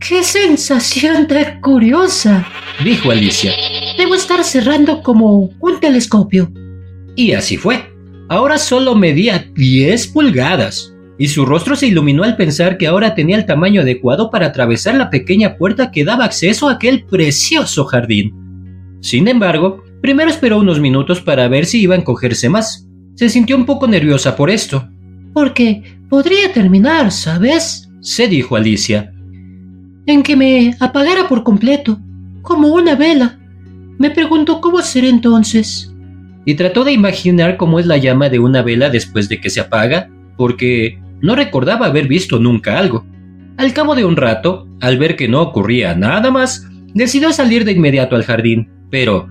¡Qué 0.00 0.22
sensación 0.22 1.26
tan 1.26 1.60
curiosa! 1.60 2.46
dijo 2.84 3.10
Alicia. 3.10 3.52
Debo 3.96 4.14
estar 4.14 4.44
cerrando 4.44 5.02
como 5.02 5.50
un 5.60 5.80
telescopio. 5.80 6.50
Y 7.16 7.32
así 7.32 7.56
fue. 7.56 7.82
Ahora 8.28 8.58
solo 8.58 8.94
medía 8.94 9.44
10 9.54 10.08
pulgadas, 10.08 10.94
y 11.18 11.28
su 11.28 11.44
rostro 11.44 11.74
se 11.74 11.88
iluminó 11.88 12.22
al 12.22 12.36
pensar 12.36 12.78
que 12.78 12.86
ahora 12.86 13.14
tenía 13.14 13.36
el 13.36 13.46
tamaño 13.46 13.80
adecuado 13.80 14.30
para 14.30 14.46
atravesar 14.46 14.94
la 14.94 15.10
pequeña 15.10 15.56
puerta 15.56 15.90
que 15.90 16.04
daba 16.04 16.26
acceso 16.26 16.68
a 16.68 16.74
aquel 16.74 17.04
precioso 17.04 17.84
jardín. 17.84 18.47
Sin 19.00 19.28
embargo, 19.28 19.82
primero 20.00 20.30
esperó 20.30 20.58
unos 20.58 20.80
minutos 20.80 21.20
para 21.20 21.48
ver 21.48 21.66
si 21.66 21.82
iba 21.82 21.94
a 21.94 21.98
encogerse 21.98 22.48
más. 22.48 22.86
Se 23.14 23.28
sintió 23.28 23.56
un 23.56 23.66
poco 23.66 23.86
nerviosa 23.86 24.36
por 24.36 24.50
esto. 24.50 24.88
Porque 25.32 25.82
podría 26.08 26.52
terminar, 26.52 27.10
¿sabes? 27.10 27.88
se 28.00 28.28
dijo 28.28 28.56
Alicia. 28.56 29.12
En 30.06 30.22
que 30.22 30.36
me 30.36 30.74
apagara 30.80 31.28
por 31.28 31.42
completo, 31.42 32.00
como 32.42 32.68
una 32.68 32.94
vela. 32.94 33.38
Me 33.98 34.10
pregunto 34.10 34.60
cómo 34.60 34.80
será 34.80 35.08
entonces. 35.08 35.94
Y 36.44 36.54
trató 36.54 36.84
de 36.84 36.92
imaginar 36.92 37.56
cómo 37.56 37.78
es 37.78 37.86
la 37.86 37.98
llama 37.98 38.28
de 38.28 38.38
una 38.38 38.62
vela 38.62 38.88
después 38.88 39.28
de 39.28 39.40
que 39.40 39.50
se 39.50 39.60
apaga, 39.60 40.08
porque 40.36 40.98
no 41.20 41.34
recordaba 41.34 41.86
haber 41.86 42.08
visto 42.08 42.38
nunca 42.38 42.78
algo. 42.78 43.04
Al 43.56 43.74
cabo 43.74 43.94
de 43.94 44.04
un 44.04 44.16
rato, 44.16 44.66
al 44.80 44.98
ver 44.98 45.16
que 45.16 45.28
no 45.28 45.42
ocurría 45.42 45.94
nada 45.94 46.30
más, 46.30 46.66
decidió 46.94 47.32
salir 47.32 47.64
de 47.64 47.72
inmediato 47.72 48.16
al 48.16 48.24
jardín. 48.24 48.70
Pero... 48.90 49.28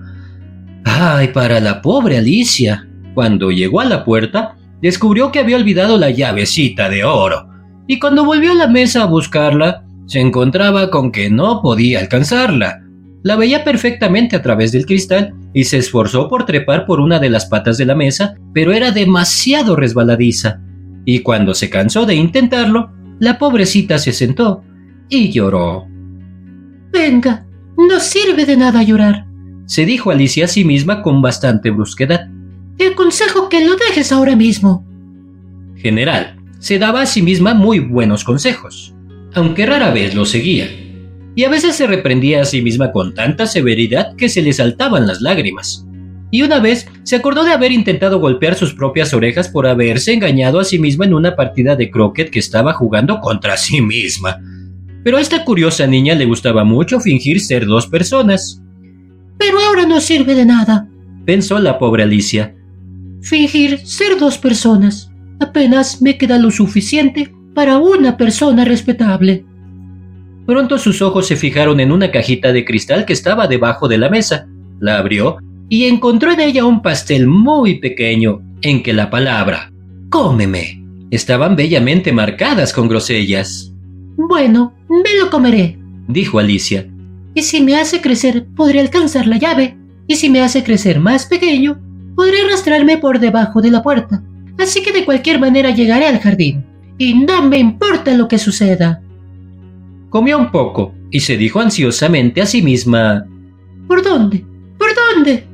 ¡Ay, 0.84 1.28
para 1.28 1.60
la 1.60 1.82
pobre 1.82 2.18
Alicia! 2.18 2.88
Cuando 3.14 3.50
llegó 3.50 3.80
a 3.80 3.84
la 3.84 4.04
puerta, 4.04 4.56
descubrió 4.80 5.32
que 5.32 5.40
había 5.40 5.56
olvidado 5.56 5.98
la 5.98 6.10
llavecita 6.10 6.88
de 6.88 7.04
oro. 7.04 7.48
Y 7.86 7.98
cuando 7.98 8.24
volvió 8.24 8.52
a 8.52 8.54
la 8.54 8.68
mesa 8.68 9.02
a 9.02 9.06
buscarla, 9.06 9.84
se 10.06 10.20
encontraba 10.20 10.90
con 10.90 11.10
que 11.10 11.28
no 11.30 11.60
podía 11.60 12.00
alcanzarla. 12.00 12.82
La 13.22 13.36
veía 13.36 13.64
perfectamente 13.64 14.36
a 14.36 14.42
través 14.42 14.72
del 14.72 14.86
cristal 14.86 15.34
y 15.52 15.64
se 15.64 15.78
esforzó 15.78 16.28
por 16.28 16.46
trepar 16.46 16.86
por 16.86 17.00
una 17.00 17.18
de 17.18 17.30
las 17.30 17.46
patas 17.46 17.76
de 17.76 17.86
la 17.86 17.94
mesa, 17.94 18.34
pero 18.54 18.72
era 18.72 18.92
demasiado 18.92 19.74
resbaladiza 19.74 20.60
y 21.10 21.20
cuando 21.20 21.54
se 21.54 21.70
cansó 21.70 22.04
de 22.04 22.14
intentarlo, 22.14 22.92
la 23.18 23.38
pobrecita 23.38 23.96
se 23.96 24.12
sentó 24.12 24.62
y 25.08 25.30
lloró. 25.32 25.86
Venga, 26.92 27.46
no 27.78 27.98
sirve 27.98 28.44
de 28.44 28.58
nada 28.58 28.82
llorar, 28.82 29.26
se 29.68 29.86
dijo 29.86 30.10
Alicia 30.10 30.46
a 30.46 30.48
sí 30.48 30.64
misma 30.64 31.02
con 31.02 31.22
bastante 31.22 31.70
brusquedad. 31.70 32.28
Te 32.76 32.88
aconsejo 32.88 33.48
que 33.48 33.64
lo 33.64 33.76
dejes 33.76 34.10
ahora 34.10 34.34
mismo. 34.34 34.84
General, 35.76 36.36
se 36.58 36.80
daba 36.80 37.02
a 37.02 37.06
sí 37.06 37.22
misma 37.22 37.54
muy 37.54 37.78
buenos 37.78 38.24
consejos, 38.24 38.92
aunque 39.34 39.64
rara 39.64 39.92
vez 39.92 40.16
los 40.16 40.30
seguía, 40.30 40.68
y 41.36 41.44
a 41.44 41.48
veces 41.48 41.76
se 41.76 41.86
reprendía 41.86 42.42
a 42.42 42.44
sí 42.44 42.62
misma 42.62 42.90
con 42.90 43.14
tanta 43.14 43.46
severidad 43.46 44.16
que 44.16 44.28
se 44.28 44.42
le 44.42 44.52
saltaban 44.52 45.06
las 45.06 45.20
lágrimas 45.20 45.84
y 46.30 46.42
una 46.42 46.60
vez 46.60 46.86
se 47.04 47.16
acordó 47.16 47.44
de 47.44 47.52
haber 47.52 47.72
intentado 47.72 48.18
golpear 48.18 48.54
sus 48.54 48.74
propias 48.74 49.14
orejas 49.14 49.48
por 49.48 49.66
haberse 49.66 50.12
engañado 50.12 50.60
a 50.60 50.64
sí 50.64 50.78
misma 50.78 51.06
en 51.06 51.14
una 51.14 51.36
partida 51.36 51.74
de 51.74 51.90
croquet 51.90 52.30
que 52.30 52.38
estaba 52.38 52.74
jugando 52.74 53.20
contra 53.20 53.56
sí 53.56 53.80
misma. 53.80 54.38
Pero 55.04 55.16
a 55.16 55.20
esta 55.20 55.44
curiosa 55.44 55.86
niña 55.86 56.14
le 56.14 56.26
gustaba 56.26 56.64
mucho 56.64 57.00
fingir 57.00 57.40
ser 57.40 57.66
dos 57.66 57.86
personas. 57.86 58.62
Pero 59.38 59.58
ahora 59.60 59.86
no 59.86 60.00
sirve 60.00 60.34
de 60.34 60.44
nada, 60.44 60.88
pensó 61.24 61.58
la 61.58 61.78
pobre 61.78 62.02
Alicia. 62.02 62.54
Fingir 63.22 63.78
ser 63.86 64.18
dos 64.18 64.38
personas. 64.38 65.10
Apenas 65.40 66.02
me 66.02 66.16
queda 66.18 66.38
lo 66.38 66.50
suficiente 66.50 67.32
para 67.54 67.78
una 67.78 68.16
persona 68.16 68.64
respetable. 68.64 69.44
Pronto 70.46 70.78
sus 70.78 71.02
ojos 71.02 71.26
se 71.26 71.36
fijaron 71.36 71.80
en 71.80 71.92
una 71.92 72.10
cajita 72.10 72.52
de 72.52 72.64
cristal 72.64 73.04
que 73.04 73.12
estaba 73.12 73.46
debajo 73.46 73.88
de 73.88 73.98
la 73.98 74.08
mesa. 74.08 74.48
La 74.80 74.98
abrió 74.98 75.38
y 75.68 75.84
encontró 75.84 76.32
en 76.32 76.40
ella 76.40 76.64
un 76.64 76.80
pastel 76.80 77.26
muy 77.26 77.78
pequeño 77.78 78.40
en 78.62 78.82
que 78.82 78.92
la 78.92 79.10
palabra 79.10 79.70
cómeme 80.08 80.82
estaban 81.10 81.56
bellamente 81.56 82.12
marcadas 82.12 82.72
con 82.72 82.88
grosellas. 82.88 83.72
Bueno, 84.16 84.72
me 84.88 85.18
lo 85.20 85.30
comeré, 85.30 85.78
dijo 86.06 86.38
Alicia. 86.38 86.86
Y 87.34 87.42
si 87.42 87.62
me 87.62 87.76
hace 87.76 88.00
crecer, 88.00 88.46
podré 88.56 88.80
alcanzar 88.80 89.26
la 89.26 89.38
llave. 89.38 89.76
Y 90.06 90.16
si 90.16 90.30
me 90.30 90.40
hace 90.40 90.64
crecer 90.64 91.00
más 91.00 91.26
pequeño, 91.26 91.80
podré 92.16 92.40
arrastrarme 92.42 92.98
por 92.98 93.20
debajo 93.20 93.60
de 93.60 93.70
la 93.70 93.82
puerta. 93.82 94.22
Así 94.58 94.82
que 94.82 94.92
de 94.92 95.04
cualquier 95.04 95.38
manera 95.38 95.70
llegaré 95.70 96.06
al 96.06 96.18
jardín. 96.18 96.64
Y 96.98 97.14
no 97.14 97.42
me 97.42 97.58
importa 97.58 98.14
lo 98.14 98.26
que 98.26 98.38
suceda. 98.38 99.02
Comió 100.10 100.38
un 100.38 100.50
poco 100.50 100.94
y 101.10 101.20
se 101.20 101.36
dijo 101.36 101.60
ansiosamente 101.60 102.40
a 102.40 102.46
sí 102.46 102.62
misma 102.62 103.26
¿Por 103.86 104.02
dónde? 104.02 104.44
¿Por 104.78 104.88
dónde? 104.94 105.44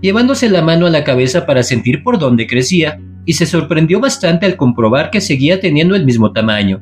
llevándose 0.00 0.48
la 0.48 0.62
mano 0.62 0.86
a 0.86 0.90
la 0.90 1.04
cabeza 1.04 1.46
para 1.46 1.62
sentir 1.62 2.02
por 2.02 2.18
dónde 2.18 2.46
crecía, 2.46 3.00
y 3.24 3.32
se 3.32 3.46
sorprendió 3.46 3.98
bastante 3.98 4.46
al 4.46 4.56
comprobar 4.56 5.10
que 5.10 5.20
seguía 5.20 5.58
teniendo 5.58 5.96
el 5.96 6.04
mismo 6.04 6.32
tamaño. 6.32 6.80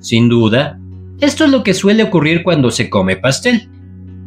Sin 0.00 0.28
duda, 0.28 0.80
esto 1.20 1.44
es 1.44 1.50
lo 1.50 1.62
que 1.62 1.72
suele 1.72 2.02
ocurrir 2.02 2.42
cuando 2.42 2.72
se 2.72 2.90
come 2.90 3.16
pastel. 3.16 3.68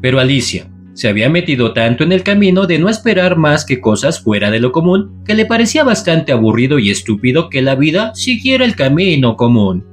Pero 0.02 0.20
Alicia 0.20 0.70
se 0.94 1.08
había 1.08 1.30
metido 1.30 1.74
tanto 1.74 2.04
en 2.04 2.12
el 2.12 2.24
camino 2.24 2.66
de 2.66 2.80
no 2.80 2.90
esperar 2.90 3.38
más 3.38 3.66
que 3.66 3.80
cosas 3.80 4.20
fuera 4.20 4.50
de 4.50 4.60
lo 4.60 4.72
común, 4.72 5.22
que 5.26 5.36
le 5.36 5.46
parecía 5.46 5.84
bastante 5.84 6.32
aburrido 6.32 6.80
y 6.80 6.90
estúpido 6.90 7.50
que 7.50 7.62
la 7.62 7.76
vida 7.76 8.16
siguiera 8.16 8.66
el 8.66 8.76
camino 8.76 9.36
común. 9.36 9.86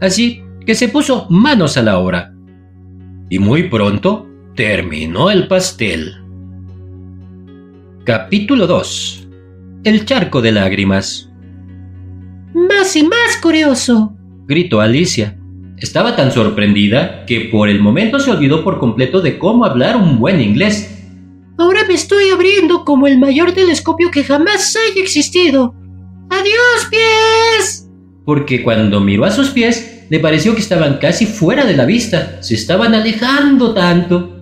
Así 0.00 0.42
que 0.64 0.74
se 0.74 0.88
puso 0.88 1.26
manos 1.28 1.76
a 1.76 1.82
la 1.82 1.98
obra. 1.98 2.34
Y 3.28 3.38
muy 3.38 3.64
pronto 3.64 4.26
terminó 4.54 5.30
el 5.30 5.48
pastel. 5.48 6.14
Capítulo 8.04 8.66
2 8.66 9.28
El 9.84 10.06
charco 10.06 10.40
de 10.40 10.52
lágrimas. 10.52 11.30
Más 12.54 12.96
y 12.96 13.02
más 13.02 13.36
curioso, 13.42 14.16
gritó 14.46 14.80
Alicia. 14.80 15.37
Estaba 15.80 16.16
tan 16.16 16.32
sorprendida 16.32 17.24
que 17.24 17.42
por 17.52 17.68
el 17.68 17.80
momento 17.80 18.18
se 18.18 18.30
olvidó 18.30 18.64
por 18.64 18.78
completo 18.80 19.20
de 19.20 19.38
cómo 19.38 19.64
hablar 19.64 19.96
un 19.96 20.18
buen 20.18 20.40
inglés. 20.40 20.94
Ahora 21.56 21.82
me 21.86 21.94
estoy 21.94 22.30
abriendo 22.30 22.84
como 22.84 23.06
el 23.06 23.18
mayor 23.18 23.52
telescopio 23.52 24.10
que 24.10 24.24
jamás 24.24 24.76
haya 24.76 25.02
existido. 25.02 25.74
¡Adiós, 26.30 26.88
pies! 26.90 27.88
Porque 28.24 28.62
cuando 28.62 29.00
miró 29.00 29.24
a 29.24 29.30
sus 29.30 29.50
pies, 29.50 30.04
le 30.08 30.20
pareció 30.20 30.54
que 30.54 30.60
estaban 30.60 30.98
casi 30.98 31.26
fuera 31.26 31.64
de 31.64 31.76
la 31.76 31.84
vista. 31.84 32.42
Se 32.42 32.54
estaban 32.54 32.94
alejando 32.94 33.72
tanto. 33.72 34.36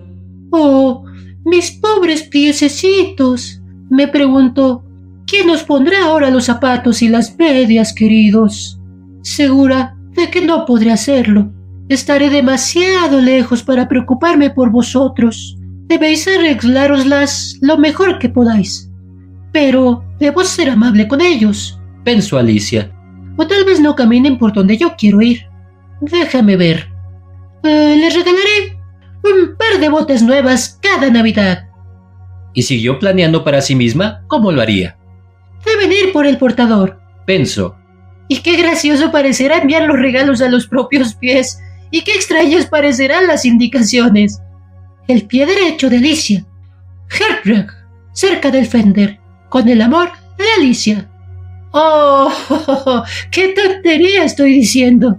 Oh, 0.51 1.05
mis 1.45 1.71
pobres 1.71 2.23
piececitos. 2.23 3.61
Me 3.89 4.07
pregunto, 4.07 4.83
¿quién 5.25 5.47
nos 5.47 5.63
pondrá 5.63 6.05
ahora 6.05 6.29
los 6.29 6.45
zapatos 6.45 7.01
y 7.01 7.09
las 7.09 7.37
medias, 7.37 7.93
queridos? 7.93 8.79
Segura 9.21 9.96
de 10.17 10.29
que 10.29 10.41
no 10.41 10.65
podré 10.65 10.91
hacerlo. 10.91 11.51
Estaré 11.87 12.29
demasiado 12.29 13.21
lejos 13.21 13.63
para 13.63 13.87
preocuparme 13.87 14.49
por 14.49 14.71
vosotros. 14.71 15.57
Debéis 15.85 16.27
arreglároslas 16.27 17.57
lo 17.61 17.77
mejor 17.77 18.19
que 18.19 18.27
podáis. 18.27 18.91
Pero 19.53 20.03
debo 20.19 20.43
ser 20.43 20.69
amable 20.71 21.07
con 21.07 21.21
ellos, 21.21 21.79
pensó 22.03 22.37
Alicia. 22.37 22.91
O 23.37 23.47
tal 23.47 23.63
vez 23.63 23.79
no 23.79 23.95
caminen 23.95 24.37
por 24.37 24.51
donde 24.51 24.75
yo 24.77 24.95
quiero 24.97 25.21
ir. 25.21 25.45
Déjame 26.01 26.57
ver. 26.57 26.89
Eh, 27.63 27.95
les 27.97 28.13
regalaré 28.13 28.77
un 29.23 29.55
par 29.55 29.79
de 29.79 29.89
botas 29.89 30.21
nuevas 30.23 30.79
cada 30.81 31.09
Navidad. 31.09 31.69
Y 32.53 32.63
siguió 32.63 32.97
planeando 32.99 33.43
para 33.43 33.61
sí 33.61 33.75
misma 33.75 34.23
cómo 34.27 34.51
lo 34.51 34.61
haría. 34.61 34.97
Deben 35.63 35.91
ir 35.91 36.11
por 36.11 36.25
el 36.25 36.37
portador, 36.37 36.99
pensó. 37.25 37.75
Y 38.27 38.37
qué 38.37 38.57
gracioso 38.57 39.11
parecerá 39.11 39.57
enviar 39.57 39.83
los 39.83 39.99
regalos 39.99 40.41
a 40.41 40.49
los 40.49 40.67
propios 40.67 41.15
pies, 41.15 41.59
y 41.91 42.01
qué 42.01 42.13
extrañas 42.13 42.65
parecerán 42.65 43.27
las 43.27 43.45
indicaciones. 43.45 44.41
El 45.07 45.25
pie 45.25 45.45
derecho 45.45 45.89
de 45.89 45.97
Alicia. 45.97 46.45
Herbrug, 47.09 47.71
cerca 48.13 48.51
del 48.51 48.65
Fender, 48.65 49.19
con 49.49 49.69
el 49.69 49.81
amor 49.81 50.09
de 50.37 50.45
Alicia. 50.57 51.09
¡Oh! 51.71 52.31
¡Qué 53.31 53.49
tontería 53.49 54.23
estoy 54.23 54.53
diciendo! 54.53 55.17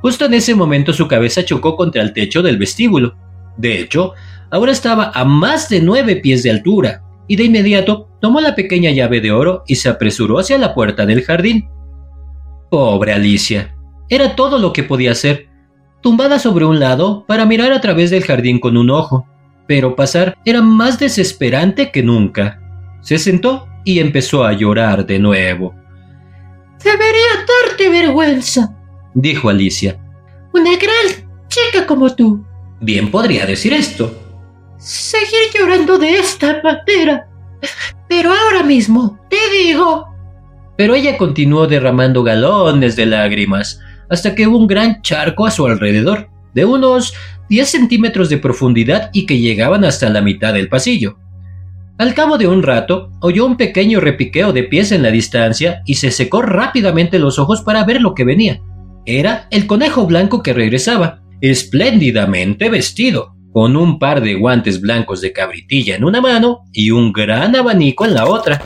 Justo 0.00 0.24
en 0.26 0.34
ese 0.34 0.54
momento 0.54 0.92
su 0.92 1.08
cabeza 1.08 1.44
chocó 1.44 1.76
contra 1.76 2.02
el 2.02 2.12
techo 2.12 2.42
del 2.42 2.58
vestíbulo. 2.58 3.16
De 3.56 3.80
hecho, 3.80 4.14
ahora 4.50 4.72
estaba 4.72 5.10
a 5.14 5.24
más 5.24 5.68
de 5.68 5.80
nueve 5.80 6.16
pies 6.16 6.42
de 6.42 6.50
altura, 6.50 7.02
y 7.28 7.36
de 7.36 7.44
inmediato 7.44 8.08
tomó 8.20 8.40
la 8.40 8.54
pequeña 8.54 8.90
llave 8.90 9.20
de 9.20 9.30
oro 9.30 9.62
y 9.66 9.76
se 9.76 9.88
apresuró 9.88 10.38
hacia 10.38 10.58
la 10.58 10.74
puerta 10.74 11.06
del 11.06 11.22
jardín. 11.22 11.68
Pobre 12.70 13.12
Alicia. 13.12 13.74
Era 14.08 14.36
todo 14.36 14.58
lo 14.58 14.72
que 14.72 14.84
podía 14.84 15.12
hacer, 15.12 15.48
tumbada 16.00 16.38
sobre 16.38 16.64
un 16.64 16.78
lado 16.78 17.24
para 17.26 17.44
mirar 17.44 17.72
a 17.72 17.80
través 17.80 18.10
del 18.10 18.24
jardín 18.24 18.60
con 18.60 18.76
un 18.76 18.90
ojo, 18.90 19.26
pero 19.66 19.96
pasar 19.96 20.38
era 20.44 20.62
más 20.62 20.98
desesperante 20.98 21.90
que 21.90 22.02
nunca. 22.02 22.60
Se 23.02 23.18
sentó 23.18 23.66
y 23.84 23.98
empezó 23.98 24.44
a 24.44 24.52
llorar 24.52 25.04
de 25.04 25.18
nuevo. 25.18 25.74
Debería 26.82 27.44
darte 27.66 27.88
vergüenza, 27.88 28.76
dijo 29.14 29.48
Alicia. 29.48 29.98
Una 30.52 30.70
gran 30.76 31.48
chica 31.48 31.86
como 31.86 32.14
tú. 32.14 32.44
Bien 32.80 33.10
podría 33.10 33.46
decir 33.46 33.72
esto. 33.72 34.16
Seguir 34.78 35.50
llorando 35.54 35.98
de 35.98 36.18
esta 36.18 36.62
manera. 36.62 37.28
Pero 38.08 38.32
ahora 38.32 38.62
mismo, 38.62 39.18
te 39.28 39.36
digo. 39.52 40.06
Pero 40.80 40.94
ella 40.94 41.18
continuó 41.18 41.66
derramando 41.66 42.22
galones 42.22 42.96
de 42.96 43.04
lágrimas 43.04 43.80
hasta 44.08 44.34
que 44.34 44.46
hubo 44.46 44.56
un 44.56 44.66
gran 44.66 45.02
charco 45.02 45.44
a 45.44 45.50
su 45.50 45.66
alrededor, 45.66 46.30
de 46.54 46.64
unos 46.64 47.12
10 47.50 47.68
centímetros 47.68 48.30
de 48.30 48.38
profundidad 48.38 49.10
y 49.12 49.26
que 49.26 49.38
llegaban 49.38 49.84
hasta 49.84 50.08
la 50.08 50.22
mitad 50.22 50.54
del 50.54 50.70
pasillo. 50.70 51.18
Al 51.98 52.14
cabo 52.14 52.38
de 52.38 52.46
un 52.46 52.62
rato, 52.62 53.10
oyó 53.20 53.44
un 53.44 53.58
pequeño 53.58 54.00
repiqueo 54.00 54.54
de 54.54 54.62
pies 54.62 54.90
en 54.90 55.02
la 55.02 55.10
distancia 55.10 55.82
y 55.84 55.96
se 55.96 56.10
secó 56.10 56.40
rápidamente 56.40 57.18
los 57.18 57.38
ojos 57.38 57.60
para 57.60 57.84
ver 57.84 58.00
lo 58.00 58.14
que 58.14 58.24
venía. 58.24 58.62
Era 59.04 59.48
el 59.50 59.66
conejo 59.66 60.06
blanco 60.06 60.42
que 60.42 60.54
regresaba, 60.54 61.20
espléndidamente 61.42 62.70
vestido, 62.70 63.34
con 63.52 63.76
un 63.76 63.98
par 63.98 64.22
de 64.22 64.32
guantes 64.32 64.80
blancos 64.80 65.20
de 65.20 65.34
cabritilla 65.34 65.94
en 65.96 66.04
una 66.04 66.22
mano 66.22 66.60
y 66.72 66.90
un 66.90 67.12
gran 67.12 67.54
abanico 67.54 68.06
en 68.06 68.14
la 68.14 68.24
otra. 68.24 68.62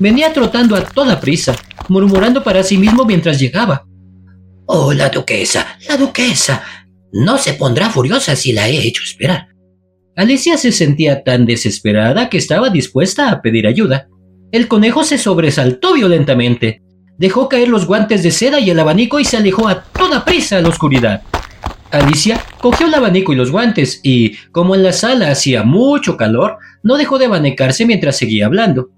Venía 0.00 0.32
trotando 0.32 0.76
a 0.76 0.80
toda 0.82 1.20
prisa, 1.20 1.54
murmurando 1.88 2.42
para 2.42 2.62
sí 2.62 2.78
mismo 2.78 3.04
mientras 3.04 3.38
llegaba. 3.38 3.84
Oh, 4.64 4.94
la 4.94 5.10
duquesa, 5.10 5.78
la 5.86 5.98
duquesa. 5.98 6.62
No 7.12 7.36
se 7.36 7.52
pondrá 7.52 7.90
furiosa 7.90 8.34
si 8.34 8.52
la 8.52 8.66
he 8.66 8.78
hecho 8.78 9.02
esperar. 9.02 9.48
Alicia 10.16 10.56
se 10.56 10.72
sentía 10.72 11.22
tan 11.22 11.44
desesperada 11.44 12.30
que 12.30 12.38
estaba 12.38 12.70
dispuesta 12.70 13.30
a 13.30 13.42
pedir 13.42 13.66
ayuda. 13.66 14.08
El 14.52 14.68
conejo 14.68 15.04
se 15.04 15.18
sobresaltó 15.18 15.92
violentamente, 15.92 16.82
dejó 17.18 17.50
caer 17.50 17.68
los 17.68 17.86
guantes 17.86 18.22
de 18.22 18.30
seda 18.30 18.58
y 18.58 18.70
el 18.70 18.80
abanico 18.80 19.20
y 19.20 19.26
se 19.26 19.36
alejó 19.36 19.68
a 19.68 19.82
toda 19.82 20.24
prisa 20.24 20.56
a 20.56 20.60
la 20.62 20.70
oscuridad. 20.70 21.22
Alicia 21.90 22.42
cogió 22.58 22.86
el 22.86 22.94
abanico 22.94 23.34
y 23.34 23.36
los 23.36 23.50
guantes 23.50 24.00
y, 24.02 24.36
como 24.50 24.74
en 24.74 24.82
la 24.82 24.94
sala 24.94 25.30
hacía 25.30 25.62
mucho 25.62 26.16
calor, 26.16 26.56
no 26.82 26.96
dejó 26.96 27.18
de 27.18 27.26
abanicarse 27.26 27.84
mientras 27.84 28.16
seguía 28.16 28.46
hablando. 28.46 28.88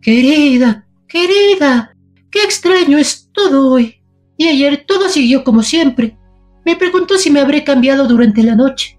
Querida, 0.00 0.86
querida, 1.08 1.96
qué 2.30 2.40
extraño 2.42 2.98
es 2.98 3.30
todo 3.32 3.72
hoy. 3.72 3.96
Y 4.36 4.46
ayer 4.46 4.84
todo 4.86 5.08
siguió 5.08 5.42
como 5.42 5.62
siempre. 5.62 6.16
Me 6.64 6.76
preguntó 6.76 7.18
si 7.18 7.30
me 7.30 7.40
habré 7.40 7.64
cambiado 7.64 8.06
durante 8.06 8.42
la 8.42 8.54
noche. 8.54 8.98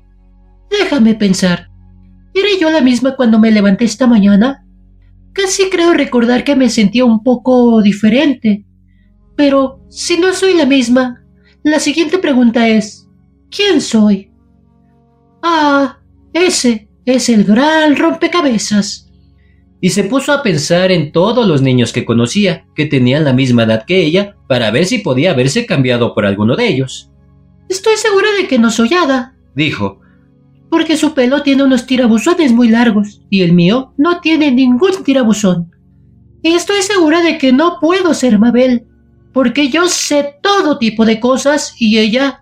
Déjame 0.70 1.16
pensar. 1.16 1.70
¿Era 2.34 2.50
yo 2.60 2.70
la 2.70 2.82
misma 2.82 3.16
cuando 3.16 3.40
me 3.40 3.52
levanté 3.52 3.86
esta 3.86 4.08
mañana? 4.08 4.66
Casi 5.34 5.70
creo 5.70 5.94
recordar 5.94 6.44
que 6.44 6.56
me 6.56 6.70
sentía 6.70 7.06
un 7.06 7.24
poco 7.24 7.82
diferente. 7.82 8.66
Pero 9.38 9.80
si 9.90 10.18
no 10.18 10.34
soy 10.34 10.54
la 10.56 10.66
misma, 10.66 11.24
la 11.64 11.80
siguiente 11.80 12.18
pregunta 12.18 12.68
es, 12.68 13.08
¿quién 13.50 13.80
soy? 13.80 14.32
Ah, 15.42 16.00
ese 16.34 16.90
es 17.06 17.30
el 17.30 17.46
gran 17.46 17.96
rompecabezas 17.96 19.09
y 19.82 19.90
se 19.92 20.04
puso 20.04 20.34
a 20.34 20.44
pensar 20.44 20.92
en 20.92 21.12
todos 21.12 21.48
los 21.48 21.62
niños 21.62 21.94
que 21.94 22.06
conocía, 22.06 22.66
que 22.76 22.86
tenían 22.86 23.24
la 23.24 23.34
misma 23.34 23.64
edad 23.64 23.86
que 23.86 24.04
ella, 24.04 24.36
para 24.48 24.72
ver 24.72 24.86
si 24.86 25.00
podía 25.00 25.32
haberse 25.32 25.66
cambiado 25.66 26.14
por 26.14 26.26
alguno 26.26 26.56
de 26.56 26.68
ellos. 26.68 27.12
Estoy 27.70 27.96
segura 27.98 28.28
de 28.38 28.48
que 28.48 28.60
no 28.60 28.72
soy 28.72 28.94
Hada, 28.94 29.36
dijo, 29.56 30.02
porque 30.70 30.98
su 30.98 31.14
pelo 31.14 31.44
tiene 31.44 31.64
unos 31.64 31.86
tirabuzones 31.86 32.52
muy 32.52 32.68
largos 32.68 33.22
y 33.30 33.42
el 33.42 33.54
mío 33.54 33.94
no 33.98 34.20
tiene 34.20 34.52
ningún 34.52 35.04
tirabuzón. 35.04 35.72
Y 36.42 36.50
estoy 36.50 36.82
segura 36.82 37.22
de 37.22 37.38
que 37.38 37.54
no 37.54 37.80
puedo 37.80 38.14
ser 38.14 38.38
Mabel, 38.40 38.86
porque 39.34 39.70
yo 39.70 39.88
sé 39.88 40.36
todo 40.42 40.78
tipo 40.78 41.06
de 41.06 41.20
cosas 41.20 41.76
y 41.80 41.98
ella, 42.00 42.42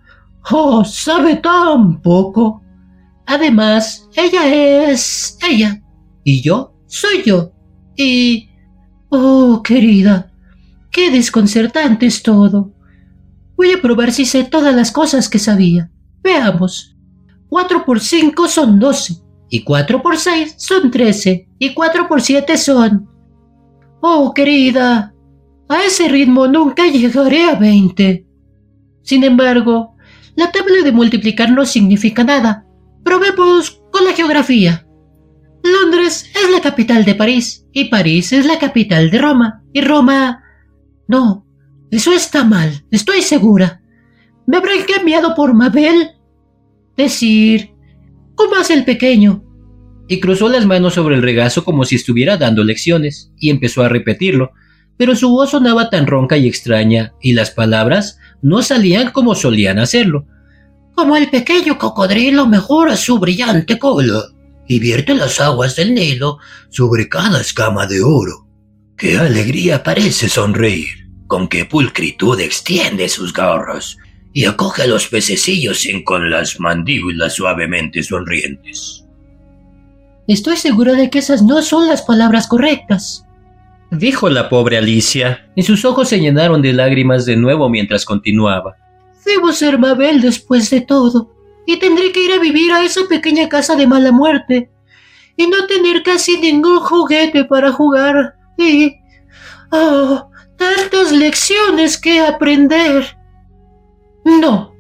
oh, 0.52 0.84
sabe 0.84 1.36
tan 1.36 2.02
poco. 2.02 2.62
Además, 3.26 4.08
ella 4.16 4.90
es 4.92 5.38
ella 5.48 5.82
y 6.24 6.42
yo 6.42 6.77
soy 6.88 7.24
yo. 7.24 7.52
Y... 7.96 8.50
Oh, 9.10 9.62
querida, 9.64 10.32
qué 10.92 11.10
desconcertante 11.12 12.06
es 12.08 12.22
todo. 12.24 12.74
Voy 13.56 13.72
a 13.72 13.82
probar 13.82 14.12
si 14.12 14.26
sé 14.26 14.44
todas 14.44 14.76
las 14.76 14.92
cosas 14.92 15.30
que 15.30 15.40
sabía. 15.40 15.90
Veamos. 16.22 16.96
Cuatro 17.48 17.86
por 17.86 18.00
cinco 18.02 18.48
son 18.48 18.80
doce. 18.80 19.16
Y 19.50 19.64
cuatro 19.64 20.02
por 20.02 20.18
seis 20.18 20.56
son 20.58 20.92
trece. 20.92 21.48
Y 21.58 21.74
cuatro 21.74 22.08
por 22.08 22.22
siete 22.22 22.58
son... 22.58 23.10
Oh, 24.02 24.34
querida, 24.34 25.14
a 25.70 25.84
ese 25.84 26.08
ritmo 26.08 26.48
nunca 26.48 26.86
llegaré 26.88 27.44
a 27.46 27.56
veinte. 27.56 28.26
Sin 29.02 29.24
embargo, 29.24 29.96
la 30.36 30.52
tabla 30.52 30.84
de 30.84 30.92
multiplicar 30.92 31.52
no 31.52 31.66
significa 31.66 32.24
nada. 32.24 32.66
Probemos 33.04 33.82
con 33.92 34.06
la 34.06 34.14
geografía. 34.14 34.87
Londres 35.72 36.30
es 36.36 36.52
la 36.52 36.62
capital 36.62 37.06
de 37.06 37.16
París 37.16 37.66
y 37.72 37.86
París 37.86 38.34
es 38.34 38.46
la 38.46 38.60
capital 38.60 39.10
de 39.10 39.18
Roma 39.18 39.64
y 39.74 39.82
Roma... 39.82 40.44
No, 41.08 41.46
eso 41.90 42.12
está 42.12 42.44
mal, 42.44 42.84
estoy 42.92 43.22
segura. 43.22 43.82
¿Me 44.46 44.58
habrán 44.58 44.84
cambiado 44.84 45.36
por 45.36 45.54
Mabel? 45.54 46.12
Decir, 46.98 47.72
¿cómo 48.36 48.56
hace 48.56 48.74
el 48.74 48.84
pequeño? 48.84 49.44
Y 50.08 50.20
cruzó 50.20 50.50
las 50.50 50.66
manos 50.66 50.96
sobre 50.96 51.16
el 51.16 51.22
regazo 51.22 51.64
como 51.64 51.86
si 51.86 51.96
estuviera 51.96 52.38
dando 52.38 52.64
lecciones, 52.64 53.32
y 53.38 53.50
empezó 53.50 53.84
a 53.84 53.90
repetirlo, 53.90 54.52
pero 54.98 55.16
su 55.16 55.30
voz 55.30 55.52
sonaba 55.52 55.90
tan 55.90 56.08
ronca 56.08 56.38
y 56.38 56.48
extraña, 56.48 57.14
y 57.22 57.34
las 57.34 57.52
palabras 57.52 58.20
no 58.42 58.62
salían 58.62 59.12
como 59.12 59.36
solían 59.36 59.80
hacerlo. 59.80 60.26
Como 60.96 61.16
el 61.16 61.30
pequeño 61.30 61.78
cocodrilo 61.78 62.48
mejora 62.48 62.98
su 62.98 63.20
brillante 63.20 63.78
cola 63.78 64.24
y 64.68 64.80
vierte 64.80 65.16
las 65.16 65.40
aguas 65.40 65.76
del 65.76 65.94
Nilo 65.94 66.40
sobre 66.70 67.08
cada 67.10 67.42
escama 67.42 67.88
de 67.88 68.02
oro. 68.02 68.48
Qué 68.98 69.18
alegría 69.18 69.84
parece 69.84 70.28
sonreír, 70.28 71.10
con 71.28 71.48
qué 71.48 71.66
pulcritud 71.66 72.40
extiende 72.40 73.08
sus 73.10 73.34
garras 73.34 73.98
y 74.34 74.46
acoge 74.46 74.84
a 74.84 74.88
los 74.88 75.08
pececillos 75.08 75.86
en 75.86 76.04
con 76.04 76.30
las 76.30 76.60
mandíbulas 76.60 77.34
suavemente 77.34 78.04
sonrientes. 78.04 79.06
Estoy 80.28 80.58
segura 80.58 80.94
de 80.94 81.10
que 81.10 81.20
esas 81.20 81.42
no 81.42 81.62
son 81.62 81.88
las 81.88 82.02
palabras 82.02 82.48
correctas, 82.48 83.26
dijo 83.92 84.30
la 84.30 84.50
pobre 84.50 84.78
Alicia, 84.78 85.50
y 85.56 85.64
sus 85.64 85.86
ojos 85.86 86.10
se 86.10 86.20
llenaron 86.20 86.62
de 86.62 86.74
lágrimas 86.74 87.26
de 87.26 87.38
nuevo 87.38 87.70
mientras 87.70 88.04
continuaba. 88.04 88.76
Debo 89.26 89.52
ser 89.52 89.78
Mabel 89.78 90.22
después 90.22 90.70
de 90.70 90.82
todo 90.82 91.37
y 91.68 91.78
tendré 91.78 92.12
que 92.12 92.24
ir 92.24 92.32
a 92.32 92.40
vivir 92.40 92.72
a 92.72 92.84
esa 92.84 93.02
pequeña 93.08 93.50
casa 93.50 93.76
de 93.76 93.86
mala 93.86 94.12
muerte 94.12 94.72
y 95.36 95.46
no 95.48 95.68
tener 95.68 96.02
casi 96.02 96.40
ningún 96.40 96.80
juguete 96.80 97.46
para 97.46 97.72
jugar 97.72 98.36
y... 98.58 98.96
¡Oh! 99.72 100.32
Tantas 100.58 101.12
lecciones 101.12 102.00
que 102.00 102.20
aprender. 102.20 103.16
No, 104.26 104.74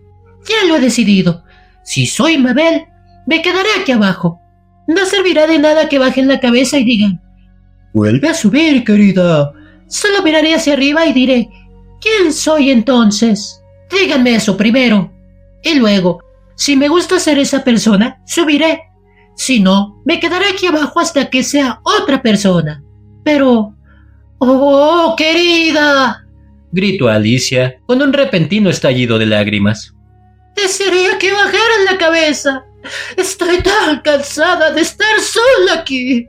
ya 0.47 0.67
lo 0.67 0.77
he 0.77 0.79
decidido. 0.79 1.43
Si 1.83 2.07
soy 2.07 2.39
Mabel, 2.39 2.85
me 3.27 3.43
quedaré 3.43 3.69
aquí 3.79 3.91
abajo. 3.91 4.39
No 4.87 5.05
servirá 5.05 5.45
de 5.45 5.59
nada 5.59 5.87
que 5.87 5.99
bajen 5.99 6.27
la 6.27 6.39
cabeza 6.39 6.79
y 6.79 6.85
digan, 6.85 7.21
vuelve 7.93 8.29
a 8.29 8.33
subir, 8.33 8.83
querida. 8.83 9.53
Solo 9.87 10.23
miraré 10.23 10.55
hacia 10.55 10.73
arriba 10.73 11.05
y 11.05 11.13
diré, 11.13 11.49
¿quién 12.01 12.33
soy 12.33 12.71
entonces? 12.71 13.61
Díganme 13.91 14.35
eso 14.35 14.57
primero. 14.57 15.11
Y 15.63 15.75
luego, 15.75 16.21
si 16.57 16.75
me 16.75 16.89
gusta 16.89 17.19
ser 17.19 17.37
esa 17.37 17.63
persona, 17.63 18.19
subiré. 18.25 18.81
Si 19.35 19.59
no, 19.59 20.01
me 20.05 20.19
quedaré 20.19 20.47
aquí 20.47 20.65
abajo 20.65 20.99
hasta 20.99 21.29
que 21.29 21.43
sea 21.43 21.79
otra 21.83 22.21
persona. 22.21 22.83
Pero... 23.23 23.75
¡Oh, 24.39 25.15
querida! 25.15 26.25
gritó 26.71 27.09
Alicia 27.09 27.79
con 27.85 28.01
un 28.01 28.11
repentino 28.11 28.71
estallido 28.71 29.19
de 29.19 29.27
lágrimas. 29.27 29.93
Desearía 30.55 31.19
que 31.19 31.31
bajaran 31.31 31.85
la 31.85 31.97
cabeza. 31.99 32.65
Estoy 33.15 33.61
tan 33.61 34.01
cansada 34.01 34.71
de 34.71 34.81
estar 34.81 35.19
sola 35.19 35.81
aquí. 35.81 36.27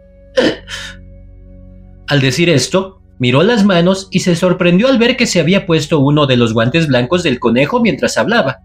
Al 2.07 2.21
decir 2.21 2.51
esto, 2.51 3.01
miró 3.19 3.43
las 3.43 3.65
manos 3.65 4.09
y 4.11 4.21
se 4.21 4.37
sorprendió 4.37 4.89
al 4.89 4.99
ver 4.99 5.17
que 5.17 5.27
se 5.27 5.41
había 5.41 5.65
puesto 5.65 6.01
uno 6.01 6.27
de 6.27 6.37
los 6.37 6.53
guantes 6.53 6.87
blancos 6.87 7.23
del 7.23 7.39
conejo 7.41 7.81
mientras 7.81 8.19
hablaba. 8.19 8.59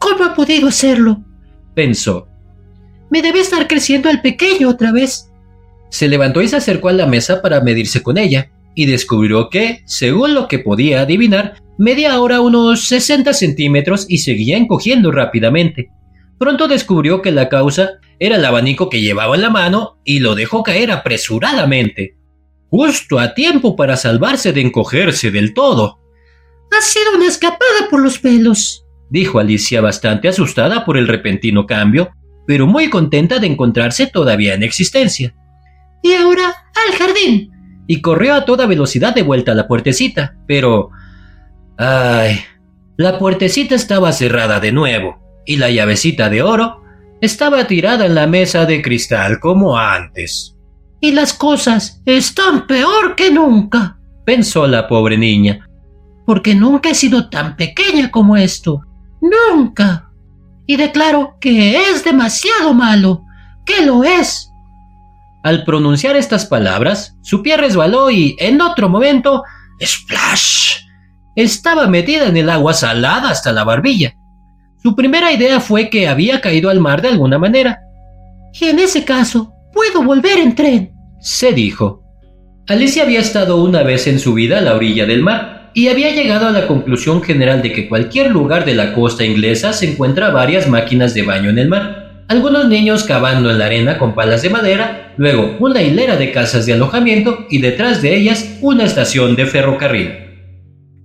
¿Cómo 0.00 0.24
ha 0.24 0.34
podido 0.34 0.66
hacerlo? 0.66 1.22
pensó. 1.74 2.26
Me 3.10 3.22
debe 3.22 3.40
estar 3.40 3.68
creciendo 3.68 4.10
el 4.10 4.20
pequeño 4.20 4.68
otra 4.68 4.92
vez. 4.92 5.30
Se 5.90 6.08
levantó 6.08 6.42
y 6.42 6.48
se 6.48 6.56
acercó 6.56 6.88
a 6.88 6.92
la 6.92 7.06
mesa 7.06 7.42
para 7.42 7.60
medirse 7.60 8.02
con 8.02 8.18
ella, 8.18 8.50
y 8.74 8.86
descubrió 8.86 9.50
que, 9.50 9.82
según 9.84 10.34
lo 10.34 10.48
que 10.48 10.58
podía 10.58 11.02
adivinar, 11.02 11.62
medía 11.78 12.14
ahora 12.14 12.40
unos 12.40 12.84
60 12.84 13.32
centímetros 13.34 14.06
y 14.08 14.18
seguía 14.18 14.56
encogiendo 14.56 15.12
rápidamente. 15.12 15.90
Pronto 16.38 16.68
descubrió 16.68 17.20
que 17.20 17.32
la 17.32 17.48
causa 17.48 17.98
era 18.18 18.36
el 18.36 18.44
abanico 18.44 18.88
que 18.88 19.00
llevaba 19.00 19.34
en 19.34 19.42
la 19.42 19.50
mano 19.50 19.98
y 20.04 20.20
lo 20.20 20.34
dejó 20.34 20.62
caer 20.62 20.90
apresuradamente, 20.90 22.16
justo 22.70 23.18
a 23.18 23.34
tiempo 23.34 23.76
para 23.76 23.96
salvarse 23.96 24.52
de 24.52 24.62
encogerse 24.62 25.30
del 25.30 25.52
todo. 25.52 25.98
Ha 26.70 26.80
sido 26.80 27.16
una 27.16 27.26
escapada 27.26 27.88
por 27.90 28.00
los 28.00 28.18
pelos, 28.18 28.79
dijo 29.10 29.38
Alicia 29.38 29.80
bastante 29.80 30.28
asustada 30.28 30.84
por 30.84 30.96
el 30.96 31.08
repentino 31.08 31.66
cambio, 31.66 32.10
pero 32.46 32.66
muy 32.66 32.88
contenta 32.88 33.38
de 33.38 33.46
encontrarse 33.46 34.06
todavía 34.06 34.54
en 34.54 34.62
existencia. 34.62 35.34
Y 36.02 36.14
ahora 36.14 36.46
al 36.46 36.96
jardín. 36.96 37.50
Y 37.86 38.00
corrió 38.00 38.34
a 38.34 38.44
toda 38.44 38.66
velocidad 38.66 39.14
de 39.14 39.22
vuelta 39.22 39.52
a 39.52 39.54
la 39.54 39.68
puertecita, 39.68 40.36
pero... 40.46 40.90
¡Ay! 41.76 42.40
La 42.96 43.18
puertecita 43.18 43.74
estaba 43.74 44.12
cerrada 44.12 44.60
de 44.60 44.72
nuevo, 44.72 45.18
y 45.46 45.56
la 45.56 45.70
llavecita 45.70 46.28
de 46.28 46.42
oro 46.42 46.82
estaba 47.20 47.66
tirada 47.66 48.06
en 48.06 48.14
la 48.14 48.26
mesa 48.26 48.66
de 48.66 48.82
cristal 48.82 49.40
como 49.40 49.76
antes. 49.76 50.56
Y 51.00 51.12
las 51.12 51.32
cosas 51.32 52.02
están 52.04 52.66
peor 52.66 53.16
que 53.16 53.30
nunca, 53.30 53.98
pensó 54.24 54.66
la 54.66 54.86
pobre 54.86 55.16
niña, 55.16 55.66
porque 56.26 56.54
nunca 56.54 56.90
he 56.90 56.94
sido 56.94 57.28
tan 57.28 57.56
pequeña 57.56 58.10
como 58.10 58.36
esto. 58.36 58.82
Nunca. 59.20 60.10
Y 60.66 60.76
declaro 60.76 61.36
que 61.40 61.76
es 61.76 62.04
demasiado 62.04 62.74
malo, 62.74 63.24
que 63.64 63.84
lo 63.84 64.04
es. 64.04 64.50
Al 65.42 65.64
pronunciar 65.64 66.16
estas 66.16 66.46
palabras, 66.46 67.16
su 67.22 67.42
pie 67.42 67.56
resbaló 67.56 68.10
y, 68.10 68.36
en 68.38 68.60
otro 68.60 68.88
momento, 68.88 69.42
¡splash! 69.82 70.78
Estaba 71.34 71.86
metida 71.86 72.26
en 72.26 72.36
el 72.36 72.50
agua 72.50 72.74
salada 72.74 73.30
hasta 73.30 73.52
la 73.52 73.64
barbilla. 73.64 74.14
Su 74.82 74.94
primera 74.94 75.32
idea 75.32 75.60
fue 75.60 75.90
que 75.90 76.08
había 76.08 76.40
caído 76.40 76.70
al 76.70 76.80
mar 76.80 77.02
de 77.02 77.08
alguna 77.08 77.38
manera. 77.38 77.80
Y 78.52 78.66
en 78.66 78.78
ese 78.78 79.04
caso, 79.04 79.52
puedo 79.72 80.02
volver 80.02 80.38
en 80.38 80.54
tren, 80.54 80.92
se 81.20 81.52
dijo. 81.52 82.02
Alicia 82.68 83.02
había 83.02 83.20
estado 83.20 83.62
una 83.62 83.82
vez 83.82 84.06
en 84.06 84.18
su 84.18 84.34
vida 84.34 84.58
a 84.58 84.62
la 84.62 84.74
orilla 84.74 85.06
del 85.06 85.22
mar 85.22 85.59
y 85.74 85.88
había 85.88 86.14
llegado 86.14 86.48
a 86.48 86.52
la 86.52 86.66
conclusión 86.66 87.22
general 87.22 87.62
de 87.62 87.72
que 87.72 87.88
cualquier 87.88 88.30
lugar 88.30 88.64
de 88.64 88.74
la 88.74 88.92
costa 88.92 89.24
inglesa 89.24 89.72
se 89.72 89.90
encuentra 89.90 90.30
varias 90.30 90.68
máquinas 90.68 91.14
de 91.14 91.22
baño 91.22 91.50
en 91.50 91.58
el 91.58 91.68
mar 91.68 92.10
algunos 92.30 92.68
niños 92.68 93.02
cavando 93.02 93.50
en 93.50 93.58
la 93.58 93.66
arena 93.66 93.98
con 93.98 94.14
palas 94.14 94.42
de 94.42 94.50
madera, 94.50 95.14
luego 95.16 95.56
una 95.58 95.82
hilera 95.82 96.16
de 96.16 96.30
casas 96.30 96.64
de 96.64 96.74
alojamiento 96.74 97.46
y 97.50 97.58
detrás 97.58 98.02
de 98.02 98.14
ellas 98.16 98.56
una 98.60 98.84
estación 98.84 99.34
de 99.34 99.46
ferrocarril. 99.46 100.12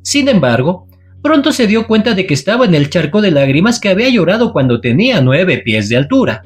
Sin 0.04 0.28
embargo, 0.28 0.88
pronto 1.23 1.51
se 1.51 1.65
dio 1.65 1.88
cuenta 1.88 2.13
de 2.13 2.28
que 2.28 2.36
estaba 2.36 2.65
en 2.65 2.75
el 2.75 2.91
charco 2.91 3.23
de 3.23 3.32
lágrimas 3.32 3.80
que 3.80 3.89
había 3.89 4.08
llorado 4.08 4.54
cuando 4.54 4.82
tenía 4.82 5.19
nueve 5.19 5.63
pies 5.65 5.89
de 5.89 5.97
altura. 5.97 6.43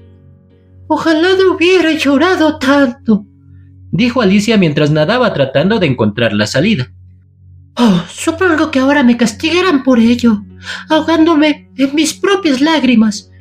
Ojalá 0.87 1.27
no 1.37 1.55
hubiera 1.55 1.91
llorado 1.91 2.57
tanto, 2.57 3.25
dijo 3.91 4.21
Alicia 4.21 4.55
mientras 4.55 4.91
nadaba 4.91 5.33
tratando 5.33 5.79
de 5.79 5.87
encontrar 5.87 6.31
la 6.31 6.47
salida. 6.47 6.89
Oh, 7.81 8.03
supongo 8.11 8.71
que 8.71 8.79
ahora 8.79 9.03
me 9.03 9.15
castigarán 9.15 9.83
por 9.83 9.99
ello, 9.99 10.43
ahogándome 10.89 11.69
en 11.77 11.95
mis 11.95 12.13
propias 12.13 12.59
lágrimas. 12.59 13.31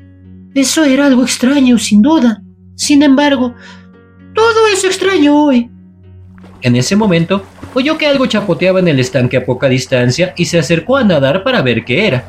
Eso 0.55 0.85
era 0.85 1.07
algo 1.07 1.25
extraño, 1.25 1.77
sin 1.77 2.03
duda. 2.03 2.41
Sin 2.77 3.03
embargo, 3.03 3.55
todo 4.37 4.69
es 4.73 4.85
extraño 4.85 5.45
hoy. 5.45 5.69
En 6.63 6.77
ese 6.77 6.95
momento, 6.95 7.43
oyó 7.75 7.99
que 7.99 8.07
algo 8.07 8.27
chapoteaba 8.27 8.79
en 8.79 8.87
el 8.87 9.01
estanque 9.01 9.39
a 9.39 9.45
poca 9.45 9.69
distancia 9.69 10.35
y 10.37 10.45
se 10.45 10.61
acercó 10.61 10.97
a 10.97 11.03
nadar 11.03 11.43
para 11.43 11.61
ver 11.61 11.85
qué 11.85 12.07
era. 12.07 12.25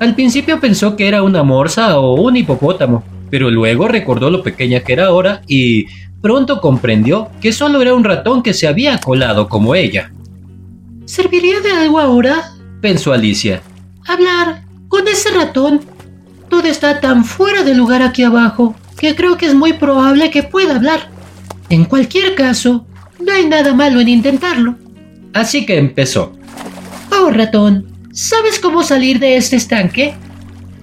Al 0.00 0.16
principio 0.16 0.58
pensó 0.58 0.96
que 0.96 1.06
era 1.06 1.22
una 1.22 1.44
morsa 1.44 1.96
o 2.00 2.20
un 2.20 2.36
hipopótamo, 2.36 3.04
pero 3.30 3.52
luego 3.52 3.86
recordó 3.86 4.30
lo 4.30 4.42
pequeña 4.42 4.80
que 4.80 4.94
era 4.94 5.06
ahora 5.06 5.42
y 5.46 5.86
pronto 6.20 6.60
comprendió 6.60 7.28
que 7.40 7.52
solo 7.52 7.80
era 7.80 7.94
un 7.94 8.02
ratón 8.02 8.42
que 8.42 8.52
se 8.52 8.66
había 8.66 8.98
colado 8.98 9.48
como 9.48 9.76
ella. 9.76 10.10
¿Serviría 11.06 11.60
de 11.60 11.70
algo 11.70 11.98
ahora? 11.98 12.52
pensó 12.82 13.12
Alicia. 13.12 13.62
Hablar 14.06 14.62
con 14.88 15.08
ese 15.08 15.30
ratón 15.30 15.80
todo 16.48 16.68
está 16.68 17.00
tan 17.00 17.24
fuera 17.24 17.62
de 17.62 17.74
lugar 17.74 18.02
aquí 18.02 18.22
abajo 18.22 18.74
que 18.96 19.14
creo 19.14 19.36
que 19.36 19.46
es 19.46 19.54
muy 19.54 19.72
probable 19.72 20.30
que 20.30 20.42
pueda 20.42 20.76
hablar. 20.76 21.08
En 21.68 21.84
cualquier 21.84 22.34
caso, 22.34 22.86
no 23.24 23.32
hay 23.32 23.46
nada 23.46 23.74
malo 23.74 24.00
en 24.00 24.08
intentarlo. 24.08 24.76
Así 25.32 25.66
que 25.66 25.76
empezó. 25.76 26.32
Oh, 27.10 27.30
ratón, 27.30 27.86
¿sabes 28.12 28.58
cómo 28.58 28.82
salir 28.82 29.18
de 29.18 29.36
este 29.36 29.56
estanque? 29.56 30.14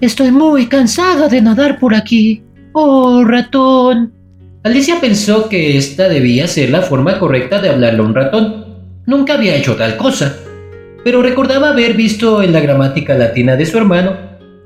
Estoy 0.00 0.30
muy 0.30 0.66
cansada 0.66 1.28
de 1.28 1.40
nadar 1.40 1.78
por 1.78 1.94
aquí. 1.94 2.42
Oh, 2.72 3.24
ratón. 3.24 4.12
Alicia 4.62 5.00
pensó 5.00 5.48
que 5.48 5.76
esta 5.76 6.08
debía 6.08 6.46
ser 6.46 6.70
la 6.70 6.82
forma 6.82 7.18
correcta 7.18 7.60
de 7.60 7.70
hablarle 7.70 8.00
a 8.00 8.02
un 8.02 8.14
ratón. 8.14 8.63
Nunca 9.06 9.34
había 9.34 9.56
hecho 9.56 9.76
tal 9.76 9.96
cosa, 9.96 10.38
pero 11.04 11.22
recordaba 11.22 11.70
haber 11.70 11.94
visto 11.94 12.42
en 12.42 12.52
la 12.52 12.60
gramática 12.60 13.14
latina 13.14 13.56
de 13.56 13.66
su 13.66 13.76
hermano 13.76 14.16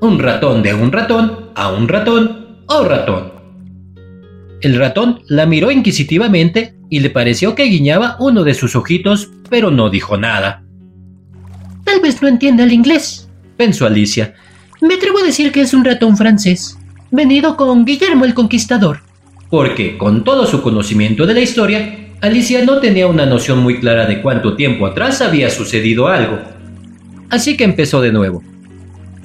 un 0.01 0.17
ratón 0.17 0.63
de 0.63 0.73
un 0.73 0.91
ratón 0.91 1.49
a 1.55 1.71
un 1.71 1.87
ratón 1.89 2.63
o 2.67 2.83
ratón. 2.85 3.33
El 4.61 4.77
ratón 4.77 5.21
la 5.27 5.45
miró 5.45 5.71
inquisitivamente 5.71 6.75
y 6.89 7.01
le 7.01 7.09
pareció 7.09 7.53
que 7.55 7.65
guiñaba 7.65 8.15
uno 8.19 8.43
de 8.43 8.53
sus 8.53 8.75
ojitos, 8.75 9.29
pero 9.49 9.71
no 9.71 9.89
dijo 9.89 10.17
nada. 10.17 10.63
Tal 11.83 11.99
vez 12.01 12.21
no 12.21 12.27
entienda 12.27 12.63
el 12.63 12.71
inglés, 12.71 13.29
pensó 13.57 13.85
Alicia. 13.85 14.35
Me 14.81 14.95
atrevo 14.95 15.19
a 15.19 15.23
decir 15.23 15.51
que 15.51 15.61
es 15.61 15.73
un 15.73 15.83
ratón 15.83 16.15
francés, 16.15 16.77
venido 17.11 17.57
con 17.57 17.83
Guillermo 17.83 18.23
el 18.23 18.33
Conquistador. 18.33 19.01
Porque, 19.49 19.97
con 19.97 20.23
todo 20.23 20.45
su 20.45 20.61
conocimiento 20.61 21.25
de 21.25 21.33
la 21.33 21.41
historia, 21.41 22.08
Alicia 22.21 22.65
no 22.65 22.79
tenía 22.79 23.07
una 23.07 23.25
noción 23.25 23.59
muy 23.59 23.79
clara 23.79 24.05
de 24.05 24.21
cuánto 24.21 24.55
tiempo 24.55 24.85
atrás 24.85 25.21
había 25.21 25.49
sucedido 25.49 26.07
algo. 26.07 26.39
Así 27.29 27.55
que 27.55 27.63
empezó 27.63 28.01
de 28.01 28.11
nuevo. 28.11 28.43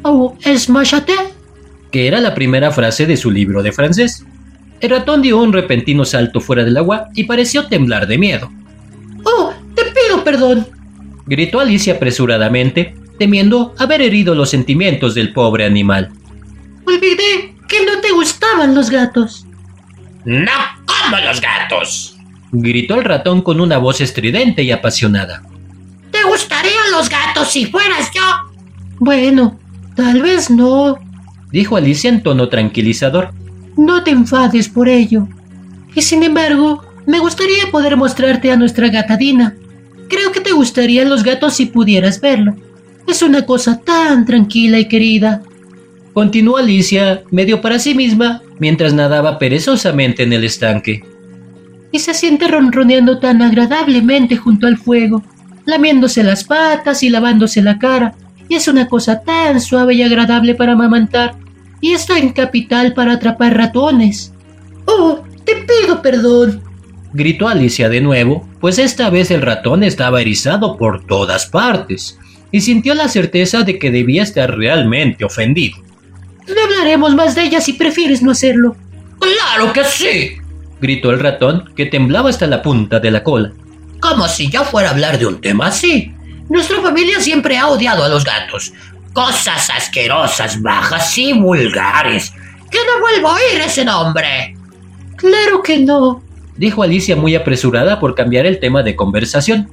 Oh, 0.02 0.36
es 0.44 0.68
machate. 0.68 1.14
Que 1.90 2.06
era 2.06 2.20
la 2.20 2.34
primera 2.34 2.70
frase 2.70 3.06
de 3.06 3.16
su 3.16 3.30
libro 3.30 3.62
de 3.62 3.72
francés. 3.72 4.24
El 4.80 4.90
ratón 4.90 5.22
dio 5.22 5.38
un 5.38 5.52
repentino 5.52 6.04
salto 6.04 6.40
fuera 6.40 6.62
del 6.64 6.76
agua 6.76 7.08
y 7.14 7.24
pareció 7.24 7.66
temblar 7.66 8.06
de 8.06 8.18
miedo. 8.18 8.52
¡Oh, 9.24 9.52
te 9.74 9.82
pido 9.84 10.22
perdón! 10.22 10.66
gritó 11.26 11.58
Alicia 11.58 11.94
apresuradamente, 11.94 12.94
temiendo 13.18 13.74
haber 13.78 14.02
herido 14.02 14.34
los 14.34 14.50
sentimientos 14.50 15.14
del 15.14 15.32
pobre 15.32 15.64
animal. 15.64 16.10
Olvidé 16.86 17.54
que 17.66 17.84
no 17.86 18.00
te 18.00 18.12
gustaban 18.12 18.74
los 18.74 18.90
gatos. 18.90 19.46
No 20.24 20.52
como 20.84 21.18
los 21.18 21.40
gatos, 21.40 22.13
gritó 22.62 22.94
el 22.94 23.04
ratón 23.04 23.42
con 23.42 23.60
una 23.60 23.78
voz 23.78 24.00
estridente 24.00 24.62
y 24.62 24.70
apasionada. 24.70 25.42
¿Te 26.10 26.22
gustarían 26.24 26.92
los 26.92 27.08
gatos 27.08 27.50
si 27.50 27.66
fueras 27.66 28.10
yo? 28.14 28.22
Bueno, 28.98 29.58
Tal 29.94 30.22
vez 30.22 30.50
no, 30.50 30.98
dijo 31.52 31.76
Alicia 31.76 32.10
en 32.10 32.22
tono 32.22 32.48
tranquilizador. 32.48 33.32
No 33.76 34.02
te 34.02 34.10
enfades 34.10 34.68
por 34.68 34.88
ello. 34.88 35.28
Y 35.94 36.02
sin 36.02 36.24
embargo, 36.24 36.82
me 37.06 37.20
gustaría 37.20 37.70
poder 37.70 37.96
mostrarte 37.96 38.50
a 38.50 38.56
nuestra 38.56 38.88
gata 38.88 39.16
Dina. 39.16 39.54
Creo 40.08 40.32
que 40.32 40.40
te 40.40 40.52
gustarían 40.52 41.08
los 41.08 41.22
gatos 41.22 41.54
si 41.54 41.66
pudieras 41.66 42.20
verlo. 42.20 42.56
Es 43.06 43.22
una 43.22 43.46
cosa 43.46 43.80
tan 43.80 44.24
tranquila 44.24 44.80
y 44.80 44.88
querida. 44.88 45.42
Continuó 46.12 46.56
Alicia, 46.56 47.22
medio 47.30 47.60
para 47.60 47.78
sí 47.78 47.94
misma, 47.94 48.42
mientras 48.58 48.94
nadaba 48.94 49.38
perezosamente 49.38 50.24
en 50.24 50.32
el 50.32 50.44
estanque. 50.44 51.04
Y 51.94 52.00
se 52.00 52.12
siente 52.12 52.48
ronroneando 52.48 53.20
tan 53.20 53.40
agradablemente 53.40 54.36
junto 54.36 54.66
al 54.66 54.76
fuego, 54.76 55.22
lamiéndose 55.64 56.24
las 56.24 56.42
patas 56.42 57.04
y 57.04 57.08
lavándose 57.08 57.62
la 57.62 57.78
cara 57.78 58.16
y 58.48 58.54
es 58.56 58.66
una 58.66 58.88
cosa 58.88 59.22
tan 59.22 59.60
suave 59.60 59.94
y 59.94 60.02
agradable 60.02 60.56
para 60.56 60.72
amamantar, 60.72 61.36
y 61.80 61.92
está 61.92 62.18
en 62.18 62.32
capital 62.32 62.94
para 62.94 63.12
atrapar 63.12 63.56
ratones. 63.56 64.32
Oh, 64.86 65.22
te 65.44 65.54
pido 65.54 66.02
perdón. 66.02 66.62
Gritó 67.12 67.46
Alicia 67.46 67.88
de 67.88 68.00
nuevo, 68.00 68.48
pues 68.60 68.78
esta 68.80 69.08
vez 69.08 69.30
el 69.30 69.42
ratón 69.42 69.84
estaba 69.84 70.20
erizado 70.20 70.76
por 70.76 71.06
todas 71.06 71.46
partes, 71.46 72.18
y 72.50 72.60
sintió 72.60 72.94
la 72.94 73.08
certeza 73.08 73.62
de 73.62 73.78
que 73.78 73.90
debía 73.90 74.24
estar 74.24 74.56
realmente 74.56 75.24
ofendido. 75.24 75.78
No 76.48 76.62
hablaremos 76.64 77.14
más 77.14 77.34
de 77.34 77.44
ella 77.44 77.60
si 77.60 77.74
prefieres 77.74 78.20
no 78.20 78.32
hacerlo. 78.32 78.76
Claro 79.18 79.72
que 79.72 79.84
sí, 79.84 80.36
gritó 80.84 81.10
el 81.10 81.18
ratón, 81.18 81.70
que 81.74 81.86
temblaba 81.86 82.28
hasta 82.28 82.46
la 82.46 82.60
punta 82.60 83.00
de 83.00 83.10
la 83.10 83.24
cola. 83.24 83.52
Como 84.00 84.28
si 84.28 84.50
yo 84.50 84.64
fuera 84.64 84.90
a 84.90 84.92
hablar 84.92 85.18
de 85.18 85.24
un 85.24 85.40
tema 85.40 85.68
así. 85.68 86.12
Nuestra 86.50 86.82
familia 86.82 87.20
siempre 87.20 87.56
ha 87.56 87.68
odiado 87.68 88.04
a 88.04 88.08
los 88.08 88.22
gatos. 88.22 88.70
Cosas 89.14 89.70
asquerosas, 89.70 90.60
bajas 90.60 91.16
y 91.16 91.32
vulgares. 91.32 92.32
Que 92.70 92.78
no 92.86 93.00
vuelvo 93.00 93.28
a 93.28 93.34
oír 93.36 93.62
ese 93.64 93.82
nombre. 93.82 94.54
Claro 95.16 95.62
que 95.62 95.78
no, 95.78 96.22
dijo 96.56 96.82
Alicia 96.82 97.16
muy 97.16 97.34
apresurada 97.34 97.98
por 97.98 98.14
cambiar 98.14 98.44
el 98.44 98.60
tema 98.60 98.82
de 98.82 98.94
conversación. 98.94 99.70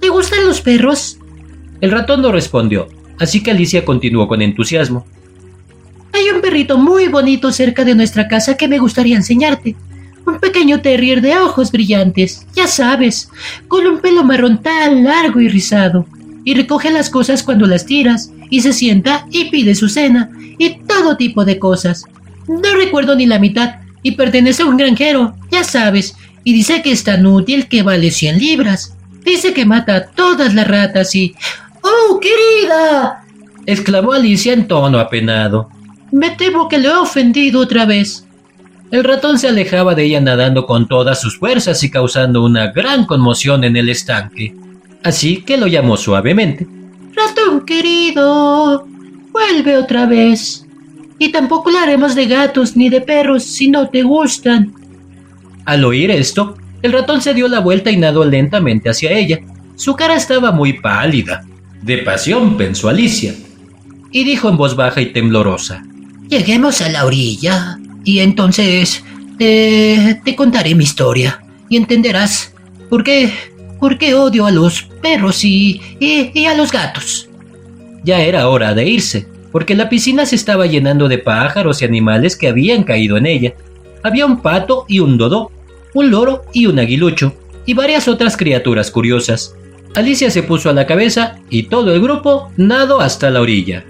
¿Te 0.00 0.08
gustan 0.08 0.46
los 0.46 0.60
perros? 0.60 1.18
El 1.80 1.92
ratón 1.92 2.22
no 2.22 2.32
respondió, 2.32 2.88
así 3.18 3.40
que 3.42 3.52
Alicia 3.52 3.84
continuó 3.84 4.26
con 4.26 4.42
entusiasmo. 4.42 5.06
Hay 6.12 6.28
un 6.30 6.40
perrito 6.40 6.76
muy 6.76 7.06
bonito 7.06 7.52
cerca 7.52 7.84
de 7.84 7.94
nuestra 7.94 8.26
casa 8.26 8.56
que 8.56 8.66
me 8.68 8.78
gustaría 8.78 9.16
enseñarte. 9.16 9.76
Un 10.26 10.38
pequeño 10.38 10.80
terrier 10.80 11.20
de 11.20 11.36
ojos 11.38 11.72
brillantes, 11.72 12.46
ya 12.54 12.66
sabes, 12.66 13.30
con 13.68 13.86
un 13.86 14.00
pelo 14.00 14.24
marrón 14.24 14.62
tan 14.62 15.04
largo 15.04 15.40
y 15.40 15.48
rizado. 15.48 16.06
Y 16.44 16.54
recoge 16.54 16.90
las 16.90 17.10
cosas 17.10 17.42
cuando 17.42 17.66
las 17.66 17.86
tiras, 17.86 18.30
y 18.48 18.60
se 18.60 18.72
sienta 18.72 19.26
y 19.30 19.50
pide 19.50 19.74
su 19.74 19.88
cena, 19.88 20.30
y 20.58 20.80
todo 20.80 21.16
tipo 21.16 21.44
de 21.44 21.58
cosas. 21.58 22.04
No 22.48 22.74
recuerdo 22.74 23.14
ni 23.16 23.26
la 23.26 23.38
mitad, 23.38 23.76
y 24.02 24.12
pertenece 24.12 24.62
a 24.62 24.66
un 24.66 24.76
granjero, 24.76 25.34
ya 25.50 25.64
sabes, 25.64 26.16
y 26.44 26.52
dice 26.52 26.82
que 26.82 26.92
es 26.92 27.04
tan 27.04 27.26
útil 27.26 27.68
que 27.68 27.82
vale 27.82 28.10
100 28.10 28.38
libras. 28.38 28.94
Dice 29.24 29.52
que 29.52 29.66
mata 29.66 29.96
a 29.96 30.06
todas 30.06 30.54
las 30.54 30.66
ratas 30.66 31.14
y... 31.14 31.34
¡Oh, 31.82 32.18
querida! 32.18 33.24
exclamó 33.66 34.12
Alicia 34.12 34.52
en 34.52 34.66
tono 34.66 34.98
apenado. 34.98 35.68
Me 36.10 36.30
temo 36.30 36.68
que 36.68 36.78
le 36.78 36.88
he 36.88 36.92
ofendido 36.92 37.60
otra 37.60 37.86
vez. 37.86 38.26
El 38.90 39.04
ratón 39.04 39.38
se 39.38 39.48
alejaba 39.48 39.94
de 39.94 40.04
ella 40.04 40.20
nadando 40.20 40.66
con 40.66 40.88
todas 40.88 41.20
sus 41.20 41.38
fuerzas 41.38 41.82
y 41.84 41.90
causando 41.90 42.42
una 42.44 42.72
gran 42.72 43.06
conmoción 43.06 43.62
en 43.62 43.76
el 43.76 43.88
estanque. 43.88 44.52
Así 45.04 45.42
que 45.42 45.56
lo 45.56 45.68
llamó 45.68 45.96
suavemente. 45.96 46.66
Ratón 47.14 47.64
querido, 47.64 48.84
vuelve 49.30 49.76
otra 49.76 50.06
vez. 50.06 50.66
Y 51.20 51.30
tampoco 51.30 51.70
lo 51.70 51.78
haremos 51.78 52.16
de 52.16 52.26
gatos 52.26 52.76
ni 52.76 52.88
de 52.88 53.00
perros 53.00 53.44
si 53.44 53.68
no 53.70 53.88
te 53.88 54.02
gustan. 54.02 54.72
Al 55.66 55.84
oír 55.84 56.10
esto, 56.10 56.56
el 56.82 56.92
ratón 56.92 57.22
se 57.22 57.32
dio 57.32 57.46
la 57.46 57.60
vuelta 57.60 57.92
y 57.92 57.96
nadó 57.96 58.24
lentamente 58.24 58.90
hacia 58.90 59.12
ella. 59.12 59.38
Su 59.76 59.94
cara 59.94 60.16
estaba 60.16 60.50
muy 60.50 60.80
pálida. 60.80 61.44
De 61.80 61.98
pasión, 61.98 62.56
pensó 62.56 62.88
Alicia. 62.88 63.34
Y 64.10 64.24
dijo 64.24 64.48
en 64.48 64.56
voz 64.56 64.74
baja 64.74 65.00
y 65.00 65.12
temblorosa. 65.12 65.84
Lleguemos 66.28 66.80
a 66.80 66.88
la 66.88 67.04
orilla 67.04 67.78
y 68.10 68.18
entonces 68.18 69.04
te, 69.38 70.20
te 70.24 70.34
contaré 70.34 70.74
mi 70.74 70.82
historia 70.82 71.44
y 71.68 71.76
entenderás 71.76 72.52
por 72.88 73.04
qué, 73.04 73.32
por 73.78 73.98
qué 73.98 74.14
odio 74.14 74.46
a 74.46 74.50
los 74.50 74.82
perros 75.00 75.44
y, 75.44 75.80
y, 76.00 76.44
a 76.46 76.56
los 76.56 76.72
gatos. 76.72 77.28
Ya 78.02 78.20
era 78.20 78.48
hora 78.48 78.74
de 78.74 78.88
irse, 78.88 79.28
porque 79.52 79.76
la 79.76 79.88
piscina 79.88 80.26
se 80.26 80.34
estaba 80.34 80.66
llenando 80.66 81.06
de 81.06 81.18
pájaros 81.18 81.82
y 81.82 81.84
animales 81.84 82.36
que 82.36 82.48
habían 82.48 82.82
caído 82.82 83.16
en 83.16 83.26
ella. 83.26 83.54
Había 84.02 84.26
un 84.26 84.42
pato 84.42 84.86
y 84.88 84.98
un 84.98 85.16
dodo, 85.16 85.52
un 85.94 86.10
loro 86.10 86.42
y 86.52 86.66
un 86.66 86.80
aguilucho, 86.80 87.32
y 87.64 87.74
varias 87.74 88.08
otras 88.08 88.36
criaturas 88.36 88.90
curiosas. 88.90 89.54
Alicia 89.94 90.32
se 90.32 90.42
puso 90.42 90.68
a 90.68 90.72
la 90.72 90.86
cabeza 90.86 91.36
y 91.48 91.64
todo 91.64 91.94
el 91.94 92.02
grupo 92.02 92.50
nadó 92.56 93.00
hasta 93.00 93.30
la 93.30 93.40
orilla. 93.40 93.84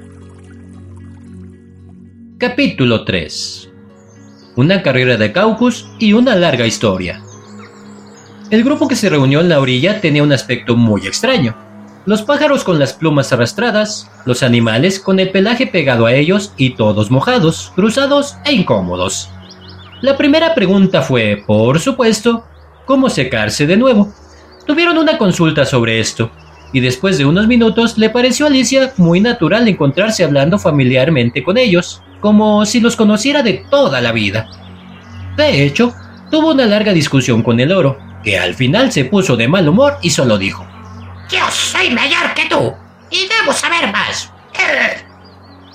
Capítulo 2.37 3.04
3 3.04 3.69
Una 4.56 4.82
carrera 4.82 5.16
de 5.16 5.30
caucus 5.30 5.86
y 6.00 6.12
una 6.12 6.34
larga 6.34 6.66
historia. 6.66 7.22
El 8.50 8.64
grupo 8.64 8.88
que 8.88 8.96
se 8.96 9.08
reunió 9.08 9.40
en 9.40 9.48
la 9.48 9.60
orilla 9.60 10.00
tenía 10.00 10.24
un 10.24 10.32
aspecto 10.32 10.76
muy 10.76 11.06
extraño. 11.06 11.54
Los 12.04 12.22
pájaros 12.22 12.64
con 12.64 12.80
las 12.80 12.92
plumas 12.92 13.32
arrastradas, 13.32 14.10
los 14.26 14.42
animales 14.42 14.98
con 14.98 15.20
el 15.20 15.30
pelaje 15.30 15.68
pegado 15.68 16.06
a 16.06 16.14
ellos 16.14 16.52
y 16.56 16.70
todos 16.70 17.12
mojados, 17.12 17.72
cruzados 17.76 18.36
e 18.44 18.52
incómodos. 18.52 19.30
La 20.00 20.16
primera 20.16 20.52
pregunta 20.54 21.02
fue, 21.02 21.44
por 21.46 21.78
supuesto, 21.78 22.44
cómo 22.86 23.08
secarse 23.08 23.68
de 23.68 23.76
nuevo. 23.76 24.12
Tuvieron 24.66 24.98
una 24.98 25.16
consulta 25.16 25.64
sobre 25.64 26.00
esto, 26.00 26.32
y 26.72 26.80
después 26.80 27.18
de 27.18 27.26
unos 27.26 27.46
minutos 27.46 27.98
le 27.98 28.10
pareció 28.10 28.46
a 28.46 28.48
Alicia 28.48 28.92
muy 28.96 29.20
natural 29.20 29.68
encontrarse 29.68 30.24
hablando 30.24 30.58
familiarmente 30.58 31.44
con 31.44 31.56
ellos, 31.56 32.02
como 32.20 32.64
si 32.66 32.80
los 32.80 32.96
conociera 32.96 33.42
de 33.42 33.64
toda 33.70 34.00
la 34.00 34.12
vida. 34.12 34.48
De 35.37 35.64
hecho, 35.64 35.94
tuvo 36.30 36.52
una 36.52 36.66
larga 36.66 36.92
discusión 36.92 37.42
con 37.42 37.61
el 37.61 37.72
oro, 37.72 37.98
que 38.22 38.38
al 38.38 38.54
final 38.54 38.92
se 38.92 39.06
puso 39.06 39.37
de 39.37 39.48
mal 39.48 39.68
humor 39.68 39.98
y 40.02 40.11
solo 40.11 40.38
dijo, 40.38 40.66
Yo 41.30 41.50
soy 41.50 41.90
mayor 41.90 42.35
que 42.35 42.46
tú, 42.48 42.74
y 43.11 43.26
debo 43.28 43.52
saber 43.52 43.90
más. 43.92 44.33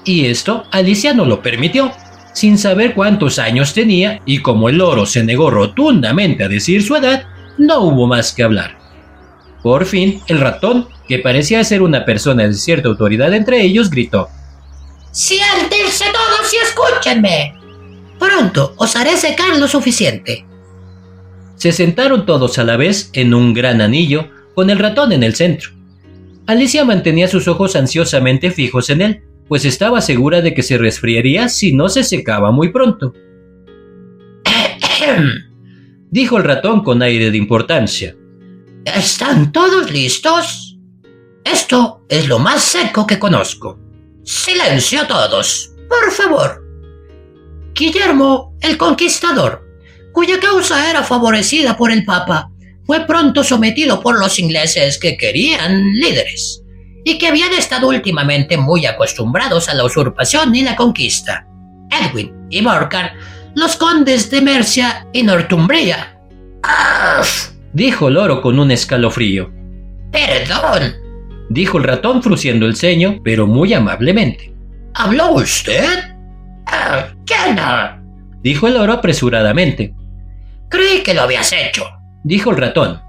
Y 0.03 0.25
esto 0.25 0.65
Alicia 0.71 1.13
no 1.13 1.25
lo 1.25 1.41
permitió, 1.41 1.91
sin 2.33 2.57
saber 2.57 2.93
cuántos 2.93 3.39
años 3.39 3.73
tenía, 3.73 4.21
y 4.25 4.39
como 4.39 4.69
el 4.69 4.81
oro 4.81 5.05
se 5.05 5.23
negó 5.23 5.49
rotundamente 5.49 6.43
a 6.43 6.47
decir 6.47 6.83
su 6.83 6.95
edad, 6.95 7.23
no 7.57 7.79
hubo 7.79 8.07
más 8.07 8.33
que 8.33 8.43
hablar. 8.43 8.77
Por 9.63 9.85
fin, 9.85 10.21
el 10.27 10.39
ratón, 10.39 10.87
que 11.07 11.19
parecía 11.19 11.63
ser 11.63 11.81
una 11.81 12.05
persona 12.05 12.43
de 12.43 12.53
cierta 12.53 12.87
autoridad 12.87 13.33
entre 13.33 13.61
ellos, 13.61 13.89
gritó. 13.89 14.29
Siéntense 15.15 16.03
todos 16.11 16.53
y 16.53 16.57
escúchenme. 16.57 17.53
Pronto 18.19 18.73
os 18.75 18.97
haré 18.97 19.15
secar 19.15 19.55
lo 19.57 19.65
suficiente. 19.65 20.45
Se 21.55 21.71
sentaron 21.71 22.25
todos 22.25 22.59
a 22.59 22.65
la 22.65 22.75
vez 22.75 23.11
en 23.13 23.33
un 23.33 23.53
gran 23.53 23.79
anillo, 23.79 24.27
con 24.53 24.69
el 24.69 24.77
ratón 24.77 25.13
en 25.13 25.23
el 25.23 25.33
centro. 25.33 25.69
Alicia 26.47 26.83
mantenía 26.83 27.29
sus 27.29 27.47
ojos 27.47 27.77
ansiosamente 27.77 28.51
fijos 28.51 28.89
en 28.89 29.01
él, 29.01 29.23
pues 29.47 29.63
estaba 29.63 30.01
segura 30.01 30.41
de 30.41 30.53
que 30.53 30.63
se 30.63 30.77
resfriaría 30.77 31.47
si 31.47 31.71
no 31.71 31.87
se 31.87 32.03
secaba 32.03 32.51
muy 32.51 32.73
pronto. 32.73 33.13
Dijo 36.11 36.37
el 36.37 36.43
ratón 36.43 36.83
con 36.83 37.01
aire 37.01 37.31
de 37.31 37.37
importancia. 37.37 38.17
¿Están 38.83 39.53
todos 39.53 39.89
listos? 39.91 40.77
Esto 41.45 42.03
es 42.09 42.27
lo 42.27 42.37
más 42.37 42.61
seco 42.61 43.07
que 43.07 43.17
conozco. 43.17 43.84
Silencio 44.25 45.05
todos, 45.05 45.71
por 45.87 46.11
favor. 46.11 46.63
Guillermo 47.75 48.55
el 48.59 48.75
Conquistador, 48.75 49.63
cuya 50.11 50.39
causa 50.39 50.89
era 50.89 51.03
favorecida 51.03 51.77
por 51.77 51.91
el 51.91 52.03
Papa, 52.03 52.49
fue 52.85 53.05
pronto 53.05 53.43
sometido 53.43 54.01
por 54.01 54.19
los 54.19 54.39
ingleses 54.39 54.97
que 54.97 55.15
querían 55.15 55.91
líderes 55.93 56.63
y 57.03 57.19
que 57.19 57.27
habían 57.27 57.53
estado 57.53 57.87
últimamente 57.87 58.57
muy 58.57 58.87
acostumbrados 58.87 59.69
a 59.69 59.75
la 59.75 59.85
usurpación 59.85 60.55
y 60.55 60.63
la 60.63 60.75
conquista. 60.75 61.45
Edwin 61.91 62.33
y 62.49 62.63
Morcar, 62.63 63.13
los 63.53 63.75
condes 63.75 64.31
de 64.31 64.41
Mercia 64.41 65.05
y 65.13 65.21
Northumbria. 65.21 66.19
¡Uf! 67.19 67.49
dijo 67.73 68.07
el 68.07 68.17
oro 68.17 68.41
con 68.41 68.57
un 68.57 68.71
escalofrío. 68.71 69.51
Perdón, 70.11 71.04
dijo 71.49 71.77
el 71.77 71.83
ratón 71.83 72.21
frunciendo 72.23 72.65
el 72.65 72.75
ceño, 72.75 73.19
pero 73.23 73.47
muy 73.47 73.73
amablemente. 73.73 74.53
¿Habló 74.93 75.33
usted? 75.33 76.15
Ah, 76.67 77.07
¿Qué 77.25 77.53
no? 77.53 78.03
dijo 78.41 78.67
el 78.67 78.77
oro 78.77 78.93
apresuradamente. 78.93 79.93
Creí 80.69 81.01
que 81.03 81.13
lo 81.13 81.21
habías 81.23 81.51
hecho, 81.51 81.85
dijo 82.23 82.51
el 82.51 82.57
ratón. 82.57 83.01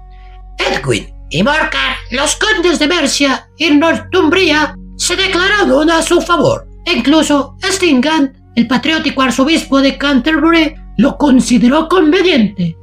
Edwin 0.57 1.07
y 1.29 1.43
Morcar, 1.43 1.97
los 2.11 2.35
condes 2.35 2.79
de 2.79 2.87
Mercia 2.87 3.47
y 3.57 3.69
Northumbria, 3.71 4.75
se 4.97 5.15
declararon 5.15 5.89
a 5.89 6.01
su 6.01 6.21
favor. 6.21 6.67
E 6.85 6.93
incluso 6.93 7.55
Stingham, 7.63 8.31
el 8.55 8.67
patriótico 8.67 9.21
arzobispo 9.21 9.81
de 9.81 9.97
Canterbury, 9.97 10.73
lo 10.97 11.17
consideró 11.17 11.87
conveniente. 11.87 12.75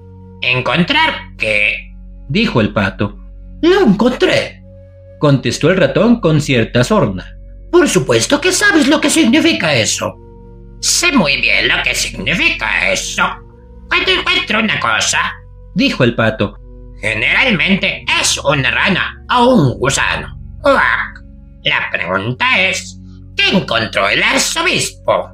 ¿Encontrar 0.43 1.15
qué? 1.39 1.93
dijo 2.29 2.61
el 2.61 2.73
pato. 2.73 3.19
Lo 3.63 3.81
encontré, 3.81 4.63
contestó 5.25 5.71
el 5.71 5.79
ratón 5.79 6.21
con 6.21 6.39
cierta 6.39 6.85
sorna. 6.85 7.35
Por 7.73 7.89
supuesto 7.89 8.39
que 8.43 8.53
sabes 8.53 8.89
lo 8.89 9.01
que 9.01 9.09
significa 9.09 9.75
eso. 9.75 10.15
Sé 10.83 11.13
muy 11.13 11.41
bien 11.41 11.67
lo 11.67 11.83
que 11.83 11.95
significa 11.95 12.93
eso. 12.93 13.23
Cuando 13.89 14.11
encuentro 14.11 14.59
una 14.59 14.79
cosa, 14.79 15.33
dijo 15.75 16.05
el 16.05 16.15
pato, 16.15 16.59
generalmente 17.01 18.05
es 18.21 18.37
una 18.37 18.71
rana 18.71 19.25
o 19.35 19.49
un 19.49 19.79
gusano. 19.79 20.39
¡Uac! 20.63 21.25
La 21.63 21.89
pregunta 21.91 22.61
es, 22.61 23.01
¿qué 23.35 23.57
encontró 23.57 24.07
el 24.11 24.23
arzobispo? 24.23 25.31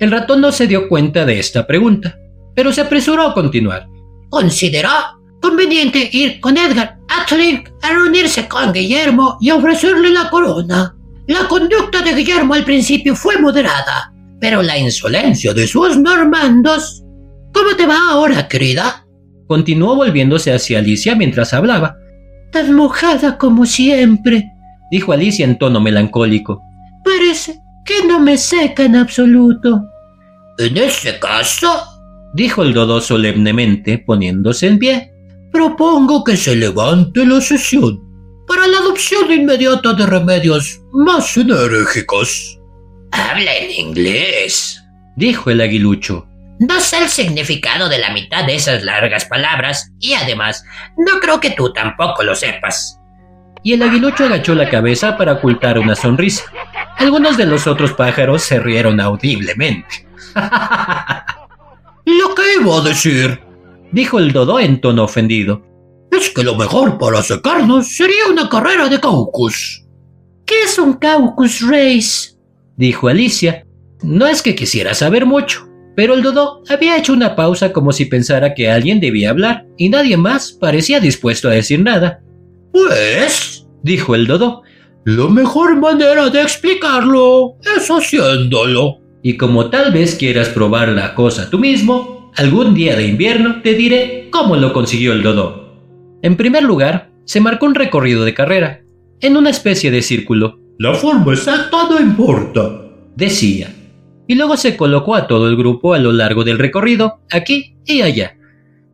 El 0.00 0.10
ratón 0.10 0.40
no 0.40 0.50
se 0.50 0.66
dio 0.66 0.88
cuenta 0.88 1.24
de 1.24 1.38
esta 1.38 1.68
pregunta, 1.68 2.18
pero 2.56 2.72
se 2.72 2.80
apresuró 2.80 3.28
a 3.28 3.34
continuar. 3.34 3.86
Consideró 4.28 4.90
conveniente 5.40 6.10
ir 6.10 6.40
con 6.40 6.56
Edgar 6.58 6.98
A 7.82 7.92
reunirse 7.92 8.48
con 8.48 8.72
Guillermo 8.72 9.36
y 9.40 9.50
ofrecerle 9.50 10.10
la 10.10 10.30
corona. 10.30 10.94
La 11.26 11.46
conducta 11.46 12.02
de 12.02 12.14
Guillermo 12.14 12.54
al 12.54 12.64
principio 12.64 13.14
fue 13.14 13.38
moderada, 13.38 14.12
pero 14.40 14.62
la 14.62 14.78
insolencia 14.78 15.52
de 15.54 15.66
sus 15.66 15.96
normandos... 15.96 17.04
¿Cómo 17.52 17.76
te 17.76 17.86
va 17.86 17.98
ahora, 18.10 18.48
querida? 18.48 19.06
Continuó 19.46 19.96
volviéndose 19.96 20.52
hacia 20.52 20.78
Alicia 20.78 21.14
mientras 21.14 21.52
hablaba. 21.52 21.96
Tan 22.52 22.74
mojada 22.74 23.38
como 23.38 23.66
siempre, 23.66 24.50
dijo 24.90 25.12
Alicia 25.12 25.44
en 25.44 25.58
tono 25.58 25.80
melancólico. 25.80 26.62
Parece 27.04 27.60
que 27.84 28.06
no 28.06 28.20
me 28.20 28.36
seca 28.38 28.84
en 28.84 28.96
absoluto. 28.96 29.82
En 30.58 30.76
ese 30.76 31.18
caso, 31.18 31.82
dijo 32.34 32.62
el 32.62 32.72
dodo 32.72 33.00
solemnemente, 33.00 33.98
poniéndose 33.98 34.66
en 34.68 34.78
pie. 34.78 35.12
Propongo 35.52 36.22
que 36.24 36.36
se 36.36 36.54
levante 36.54 37.26
la 37.26 37.40
sesión 37.40 38.00
para 38.46 38.66
la 38.66 38.78
adopción 38.78 39.30
inmediata 39.30 39.92
de 39.92 40.06
remedios 40.06 40.80
más 40.92 41.36
enérgicos. 41.36 42.58
Habla 43.12 43.56
en 43.56 43.70
inglés, 43.70 44.82
dijo 45.16 45.50
el 45.50 45.60
aguilucho. 45.60 46.26
No 46.60 46.78
sé 46.80 46.98
el 46.98 47.08
significado 47.08 47.88
de 47.88 47.98
la 47.98 48.12
mitad 48.12 48.44
de 48.44 48.54
esas 48.54 48.82
largas 48.84 49.24
palabras 49.24 49.92
y 49.98 50.12
además 50.12 50.64
no 50.96 51.18
creo 51.20 51.40
que 51.40 51.50
tú 51.50 51.72
tampoco 51.72 52.22
lo 52.22 52.34
sepas. 52.34 52.98
Y 53.62 53.72
el 53.74 53.82
aguilucho 53.82 54.24
agachó 54.24 54.54
la 54.54 54.68
cabeza 54.68 55.16
para 55.16 55.32
ocultar 55.32 55.78
una 55.78 55.94
sonrisa. 55.94 56.44
Algunos 56.96 57.36
de 57.36 57.46
los 57.46 57.66
otros 57.66 57.92
pájaros 57.92 58.42
se 58.42 58.60
rieron 58.60 59.00
audiblemente. 59.00 60.06
Lo 62.04 62.34
que 62.34 62.54
iba 62.60 62.76
a 62.76 62.80
decir, 62.80 63.40
dijo 63.92 64.18
el 64.18 64.32
dodo 64.32 64.60
en 64.60 64.80
tono 64.80 65.04
ofendido, 65.04 65.62
es 66.10 66.30
que 66.30 66.42
lo 66.42 66.56
mejor 66.56 66.98
para 66.98 67.22
secarnos 67.22 67.88
sería 67.88 68.26
una 68.30 68.48
carrera 68.48 68.88
de 68.88 69.00
caucus. 69.00 69.84
¿Qué 70.44 70.62
es 70.64 70.78
un 70.78 70.94
caucus 70.94 71.60
race? 71.60 72.36
dijo 72.76 73.08
Alicia. 73.08 73.66
No 74.02 74.26
es 74.26 74.42
que 74.42 74.54
quisiera 74.54 74.94
saber 74.94 75.26
mucho, 75.26 75.68
pero 75.94 76.14
el 76.14 76.22
dodo 76.22 76.62
había 76.68 76.96
hecho 76.96 77.12
una 77.12 77.36
pausa 77.36 77.72
como 77.72 77.92
si 77.92 78.06
pensara 78.06 78.54
que 78.54 78.70
alguien 78.70 78.98
debía 78.98 79.30
hablar 79.30 79.66
y 79.76 79.90
nadie 79.90 80.16
más 80.16 80.52
parecía 80.52 81.00
dispuesto 81.00 81.48
a 81.48 81.52
decir 81.52 81.82
nada. 81.82 82.22
Pues, 82.72 83.66
dijo 83.82 84.14
el 84.14 84.26
dodo, 84.26 84.62
la 85.04 85.28
mejor 85.28 85.78
manera 85.78 86.30
de 86.30 86.42
explicarlo 86.42 87.56
es 87.76 87.88
haciéndolo. 87.88 89.00
Y 89.22 89.36
como 89.36 89.68
tal 89.68 89.92
vez 89.92 90.14
quieras 90.14 90.48
probar 90.48 90.88
la 90.88 91.14
cosa 91.14 91.50
tú 91.50 91.58
mismo, 91.58 92.19
algún 92.36 92.74
día 92.74 92.96
de 92.96 93.06
invierno 93.06 93.62
te 93.62 93.74
diré 93.74 94.28
cómo 94.30 94.56
lo 94.56 94.72
consiguió 94.72 95.12
el 95.12 95.22
dodo. 95.22 95.74
En 96.22 96.36
primer 96.36 96.62
lugar, 96.62 97.10
se 97.24 97.40
marcó 97.40 97.66
un 97.66 97.74
recorrido 97.74 98.24
de 98.24 98.34
carrera, 98.34 98.82
en 99.20 99.36
una 99.36 99.50
especie 99.50 99.90
de 99.90 100.02
círculo. 100.02 100.58
La 100.78 100.94
forma 100.94 101.32
exacta 101.32 101.88
no 101.90 102.00
importa, 102.00 102.82
decía 103.14 103.74
y 104.30 104.36
luego 104.36 104.56
se 104.56 104.76
colocó 104.76 105.16
a 105.16 105.26
todo 105.26 105.48
el 105.48 105.56
grupo 105.56 105.92
a 105.92 105.98
lo 105.98 106.12
largo 106.12 106.44
del 106.44 106.60
recorrido, 106.60 107.18
aquí 107.32 107.74
y 107.84 108.02
allá. 108.02 108.36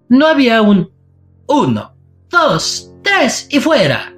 No 0.09 0.29
había 0.29 0.63
un 0.63 0.89
uno, 1.47 1.95
dos, 2.31 2.91
tres 3.03 3.47
y 3.51 3.61
fuera, 3.61 4.15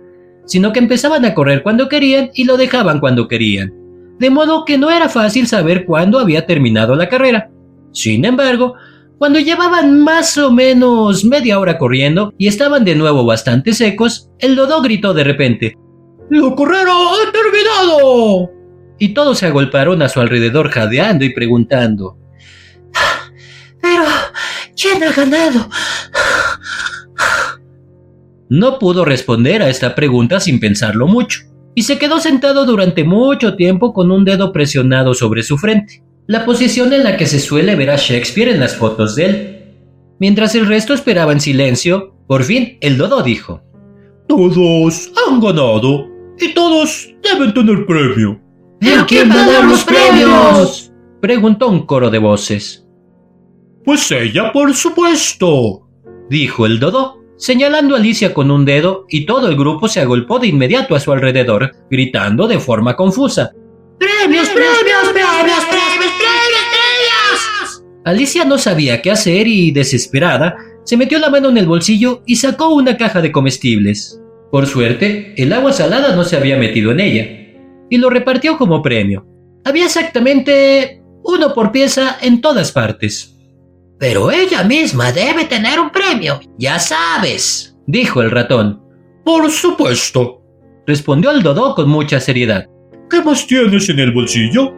sino 0.46 0.72
que 0.72 0.78
empezaban 0.78 1.24
a 1.24 1.35
correr 1.35 1.64
cuando 1.64 1.88
querían 1.88 2.31
y 2.35 2.44
lo 2.44 2.57
dejaban 2.57 3.00
cuando 3.00 3.26
querían, 3.26 3.74
de 4.20 4.31
modo 4.31 4.64
que 4.64 4.78
no 4.78 4.90
era 4.90 5.09
fácil 5.09 5.48
saber 5.48 5.87
cuándo 5.87 6.20
había 6.20 6.46
terminado 6.46 6.94
la 6.94 7.09
carrera. 7.09 7.50
Sin 7.90 8.24
embargo, 8.24 8.74
cuando 9.18 9.38
llevaban 9.40 10.00
más 10.00 10.38
o 10.38 10.50
menos 10.50 11.24
media 11.24 11.59
hora 11.59 11.78
corriendo 11.78 12.33
y 12.38 12.46
estaban 12.48 12.85
de 12.85 12.94
nuevo 12.94 13.24
bastante 13.24 13.72
secos, 13.74 14.31
el 14.38 14.57
dodo 14.57 14.81
gritó 14.83 15.12
de 15.12 15.24
repente: 15.24 15.76
¡La 16.31 16.54
carrera 16.54 16.92
ha 16.92 17.33
terminado! 17.33 18.59
y 18.98 19.14
todos 19.14 19.38
se 19.38 19.46
agolparon 19.46 20.02
a 20.02 20.09
su 20.09 20.20
alrededor 20.20 20.70
jadeando 20.70 21.24
y 21.24 21.31
preguntando. 21.31 22.18
Pero, 23.81 24.04
¿quién 24.76 25.02
ha 25.02 25.12
ganado? 25.12 25.68
No 28.48 28.78
pudo 28.78 29.04
responder 29.04 29.62
a 29.62 29.68
esta 29.68 29.94
pregunta 29.94 30.40
sin 30.40 30.59
pensarlo 30.59 31.07
mucho, 31.07 31.40
y 31.74 31.83
se 31.83 31.98
quedó 31.98 32.18
sentado 32.18 32.64
durante 32.64 33.04
mucho 33.04 33.54
tiempo 33.54 33.92
con 33.92 34.11
un 34.11 34.24
dedo 34.24 34.52
presionado 34.52 35.14
sobre 35.14 35.42
su 35.42 35.59
frente, 35.59 36.02
la 36.28 36.44
posición 36.44 36.92
en 36.92 37.04
la 37.04 37.16
que 37.16 37.26
se 37.26 37.40
suele 37.40 37.74
ver 37.74 37.90
a 37.90 37.96
Shakespeare 37.96 38.50
en 38.50 38.60
las 38.60 38.76
fotos 38.76 39.16
de 39.16 39.24
él. 39.24 39.58
Mientras 40.20 40.54
el 40.54 40.66
resto 40.66 40.92
esperaba 40.92 41.32
en 41.32 41.40
silencio, 41.40 42.14
por 42.26 42.44
fin 42.44 42.76
el 42.82 42.98
dodo 42.98 43.22
dijo, 43.22 43.62
Todos 44.28 45.10
han 45.26 45.40
ganado 45.40 46.06
y 46.38 46.52
todos 46.52 47.08
deben 47.22 47.54
tener 47.54 47.86
premio. 47.86 48.38
¿Pero 48.78 49.06
quién 49.06 49.30
va 49.30 49.42
a 49.42 49.52
dar 49.52 49.64
los 49.64 49.82
premios? 49.84 50.92
Preguntó 51.22 51.68
un 51.68 51.86
coro 51.86 52.10
de 52.10 52.18
voces. 52.18 52.86
Pues 53.86 54.10
ella, 54.12 54.52
por 54.52 54.74
supuesto, 54.74 55.88
dijo 56.28 56.66
el 56.66 56.78
dodo, 56.78 57.22
señalando 57.38 57.94
a 57.94 57.98
Alicia 57.98 58.34
con 58.34 58.50
un 58.50 58.66
dedo, 58.66 59.06
y 59.08 59.24
todo 59.24 59.48
el 59.48 59.56
grupo 59.56 59.88
se 59.88 60.00
agolpó 60.00 60.38
de 60.38 60.48
inmediato 60.48 60.94
a 60.94 61.00
su 61.00 61.10
alrededor, 61.10 61.74
gritando 61.90 62.46
de 62.46 62.58
forma 62.58 62.96
confusa. 62.96 63.52
¡Premios, 63.98 64.50
premios, 64.50 64.78
premios, 64.78 65.08
premios, 65.08 65.28
premios, 65.40 65.64
premios! 65.64 65.77
Alicia 68.08 68.46
no 68.46 68.56
sabía 68.56 69.02
qué 69.02 69.10
hacer 69.10 69.46
y, 69.46 69.70
desesperada, 69.70 70.56
se 70.84 70.96
metió 70.96 71.18
la 71.18 71.28
mano 71.28 71.50
en 71.50 71.58
el 71.58 71.66
bolsillo 71.66 72.22
y 72.24 72.36
sacó 72.36 72.70
una 72.70 72.96
caja 72.96 73.20
de 73.20 73.30
comestibles. 73.30 74.18
Por 74.50 74.66
suerte, 74.66 75.34
el 75.36 75.52
agua 75.52 75.74
salada 75.74 76.16
no 76.16 76.24
se 76.24 76.38
había 76.38 76.56
metido 76.56 76.90
en 76.92 77.00
ella, 77.00 77.28
y 77.90 77.98
lo 77.98 78.08
repartió 78.08 78.56
como 78.56 78.80
premio. 78.80 79.26
Había 79.66 79.84
exactamente 79.84 81.02
uno 81.22 81.52
por 81.52 81.70
pieza 81.70 82.16
en 82.22 82.40
todas 82.40 82.72
partes. 82.72 83.36
Pero 83.98 84.30
ella 84.30 84.64
misma 84.64 85.12
debe 85.12 85.44
tener 85.44 85.78
un 85.78 85.90
premio, 85.90 86.40
ya 86.56 86.78
sabes, 86.78 87.76
dijo 87.86 88.22
el 88.22 88.30
ratón. 88.30 88.80
Por 89.22 89.50
supuesto, 89.50 90.40
respondió 90.86 91.30
el 91.30 91.42
dodo 91.42 91.74
con 91.74 91.90
mucha 91.90 92.20
seriedad. 92.20 92.64
¿Qué 93.10 93.20
más 93.20 93.46
tienes 93.46 93.86
en 93.90 93.98
el 93.98 94.12
bolsillo? 94.12 94.72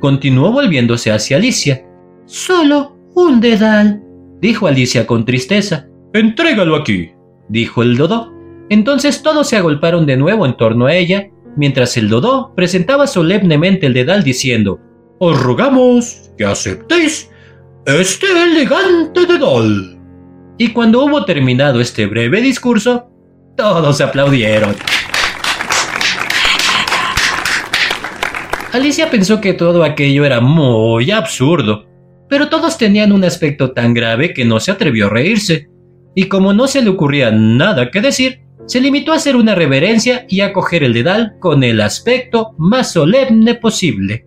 Continuó 0.00 0.50
volviéndose 0.50 1.12
hacia 1.12 1.36
Alicia. 1.36 1.86
Solo 2.26 2.96
un 3.14 3.40
dedal, 3.40 4.02
dijo 4.40 4.66
Alicia 4.66 5.06
con 5.06 5.24
tristeza. 5.24 5.86
Entrégalo 6.12 6.76
aquí, 6.76 7.10
dijo 7.48 7.82
el 7.82 7.96
dodo. 7.96 8.32
Entonces 8.70 9.22
todos 9.22 9.48
se 9.48 9.56
agolparon 9.56 10.06
de 10.06 10.16
nuevo 10.16 10.46
en 10.46 10.56
torno 10.56 10.86
a 10.86 10.94
ella 10.94 11.28
mientras 11.56 11.96
el 11.96 12.08
Dodó 12.08 12.54
presentaba 12.54 13.06
solemnemente 13.06 13.86
el 13.86 13.94
dedal 13.94 14.22
diciendo, 14.22 14.80
Os 15.18 15.40
rogamos 15.40 16.30
que 16.36 16.44
aceptéis 16.44 17.30
este 17.86 18.26
elegante 18.26 19.26
dedal. 19.26 19.98
Y 20.58 20.68
cuando 20.68 21.04
hubo 21.04 21.24
terminado 21.24 21.80
este 21.80 22.06
breve 22.06 22.40
discurso, 22.40 23.08
todos 23.56 24.00
aplaudieron. 24.00 24.74
Alicia 28.72 29.10
pensó 29.10 29.40
que 29.40 29.52
todo 29.52 29.84
aquello 29.84 30.24
era 30.24 30.40
muy 30.40 31.10
absurdo, 31.10 31.84
pero 32.32 32.48
todos 32.48 32.78
tenían 32.78 33.12
un 33.12 33.24
aspecto 33.24 33.72
tan 33.72 33.92
grave 33.92 34.32
que 34.32 34.46
no 34.46 34.58
se 34.58 34.70
atrevió 34.70 35.04
a 35.04 35.10
reírse, 35.10 35.68
y 36.14 36.28
como 36.28 36.54
no 36.54 36.66
se 36.66 36.80
le 36.80 36.88
ocurría 36.88 37.30
nada 37.30 37.90
que 37.90 38.00
decir, 38.00 38.40
se 38.64 38.80
limitó 38.80 39.12
a 39.12 39.16
hacer 39.16 39.36
una 39.36 39.54
reverencia 39.54 40.24
y 40.30 40.40
a 40.40 40.54
coger 40.54 40.82
el 40.82 40.94
dedal 40.94 41.34
con 41.40 41.62
el 41.62 41.78
aspecto 41.82 42.54
más 42.56 42.92
solemne 42.92 43.56
posible. 43.56 44.24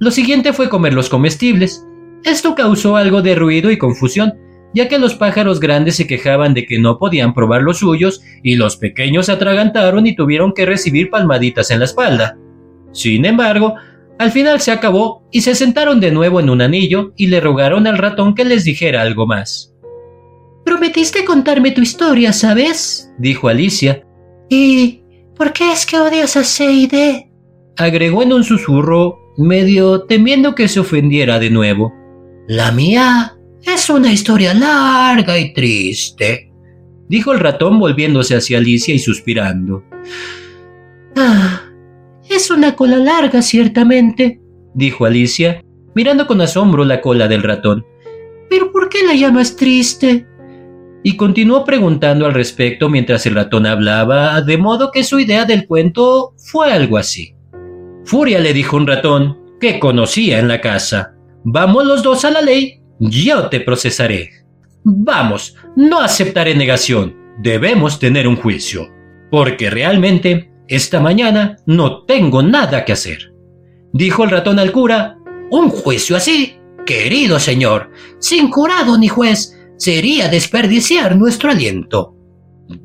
Lo 0.00 0.10
siguiente 0.10 0.52
fue 0.52 0.68
comer 0.68 0.92
los 0.92 1.08
comestibles. 1.08 1.86
Esto 2.24 2.56
causó 2.56 2.96
algo 2.96 3.22
de 3.22 3.36
ruido 3.36 3.70
y 3.70 3.78
confusión, 3.78 4.34
ya 4.74 4.88
que 4.88 4.98
los 4.98 5.14
pájaros 5.14 5.60
grandes 5.60 5.94
se 5.94 6.08
quejaban 6.08 6.52
de 6.52 6.66
que 6.66 6.80
no 6.80 6.98
podían 6.98 7.32
probar 7.32 7.62
los 7.62 7.78
suyos 7.78 8.22
y 8.42 8.56
los 8.56 8.76
pequeños 8.76 9.26
se 9.26 9.32
atragantaron 9.32 10.04
y 10.08 10.16
tuvieron 10.16 10.52
que 10.52 10.66
recibir 10.66 11.10
palmaditas 11.10 11.70
en 11.70 11.78
la 11.78 11.84
espalda. 11.84 12.36
Sin 12.90 13.24
embargo, 13.24 13.76
al 14.18 14.30
final 14.30 14.60
se 14.60 14.70
acabó 14.70 15.26
y 15.32 15.40
se 15.40 15.54
sentaron 15.54 16.00
de 16.00 16.10
nuevo 16.10 16.40
en 16.40 16.50
un 16.50 16.62
anillo 16.62 17.12
y 17.16 17.26
le 17.26 17.40
rogaron 17.40 17.86
al 17.86 17.98
ratón 17.98 18.34
que 18.34 18.44
les 18.44 18.64
dijera 18.64 19.02
algo 19.02 19.26
más. 19.26 19.74
Prometiste 20.64 21.24
contarme 21.24 21.72
tu 21.72 21.82
historia, 21.82 22.32
¿sabes? 22.32 23.12
dijo 23.18 23.48
Alicia. 23.48 24.02
¿Y 24.48 25.02
por 25.36 25.52
qué 25.52 25.72
es 25.72 25.84
que 25.84 25.98
odias 25.98 26.36
a 26.36 26.44
Seide? 26.44 27.30
agregó 27.76 28.22
en 28.22 28.32
un 28.32 28.44
susurro, 28.44 29.18
medio 29.36 30.02
temiendo 30.02 30.54
que 30.54 30.68
se 30.68 30.80
ofendiera 30.80 31.38
de 31.38 31.50
nuevo. 31.50 31.92
La 32.46 32.70
mía 32.72 33.36
es 33.62 33.90
una 33.90 34.12
historia 34.12 34.54
larga 34.54 35.38
y 35.38 35.52
triste, 35.52 36.52
dijo 37.08 37.32
el 37.32 37.40
ratón 37.40 37.78
volviéndose 37.78 38.36
hacia 38.36 38.58
Alicia 38.58 38.94
y 38.94 38.98
suspirando. 38.98 39.82
Ah, 41.16 41.62
es 42.34 42.50
una 42.50 42.76
cola 42.76 42.96
larga, 42.96 43.42
ciertamente, 43.42 44.40
dijo 44.74 45.06
Alicia, 45.06 45.62
mirando 45.94 46.26
con 46.26 46.40
asombro 46.40 46.84
la 46.84 47.00
cola 47.00 47.28
del 47.28 47.42
ratón. 47.42 47.84
¿Pero 48.50 48.72
por 48.72 48.88
qué 48.88 49.04
la 49.04 49.14
llamas 49.14 49.56
triste? 49.56 50.26
y 51.06 51.16
continuó 51.16 51.66
preguntando 51.66 52.24
al 52.24 52.32
respecto 52.32 52.88
mientras 52.88 53.26
el 53.26 53.34
ratón 53.34 53.66
hablaba, 53.66 54.40
de 54.40 54.56
modo 54.56 54.90
que 54.90 55.04
su 55.04 55.20
idea 55.20 55.44
del 55.44 55.66
cuento 55.66 56.32
fue 56.38 56.72
algo 56.72 56.96
así. 56.96 57.36
Furia 58.06 58.40
le 58.40 58.54
dijo 58.54 58.78
un 58.78 58.86
ratón 58.86 59.38
que 59.60 59.78
conocía 59.78 60.38
en 60.38 60.48
la 60.48 60.62
casa. 60.62 61.14
Vamos 61.44 61.84
los 61.84 62.02
dos 62.02 62.24
a 62.24 62.30
la 62.30 62.40
ley, 62.40 62.80
yo 62.98 63.50
te 63.50 63.60
procesaré. 63.60 64.30
Vamos, 64.82 65.54
no 65.76 66.00
aceptaré 66.00 66.54
negación, 66.54 67.14
debemos 67.38 67.98
tener 67.98 68.26
un 68.26 68.36
juicio, 68.36 68.88
porque 69.30 69.68
realmente 69.68 70.50
esta 70.68 71.00
mañana 71.00 71.56
no 71.66 72.04
tengo 72.04 72.42
nada 72.42 72.84
que 72.84 72.92
hacer. 72.92 73.32
Dijo 73.92 74.24
el 74.24 74.30
ratón 74.30 74.58
al 74.58 74.72
cura, 74.72 75.18
¿un 75.50 75.68
juicio 75.68 76.16
así? 76.16 76.58
Querido 76.86 77.38
señor, 77.38 77.90
sin 78.18 78.50
jurado 78.50 78.98
ni 78.98 79.08
juez, 79.08 79.56
sería 79.76 80.28
desperdiciar 80.28 81.16
nuestro 81.16 81.50
aliento. 81.50 82.14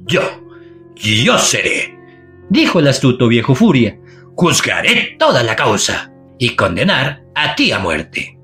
Yo, 0.05 0.21
yo 0.95 1.38
seré, 1.38 1.97
dijo 2.49 2.80
el 2.80 2.88
astuto 2.88 3.27
viejo 3.27 3.55
Furia. 3.55 3.99
Juzgaré 4.36 5.15
toda 5.19 5.43
la 5.43 5.55
causa 5.55 6.13
y 6.38 6.55
condenar 6.55 7.23
a 7.36 7.55
ti 7.55 7.71
a 7.71 7.80
muerte. 7.80 8.38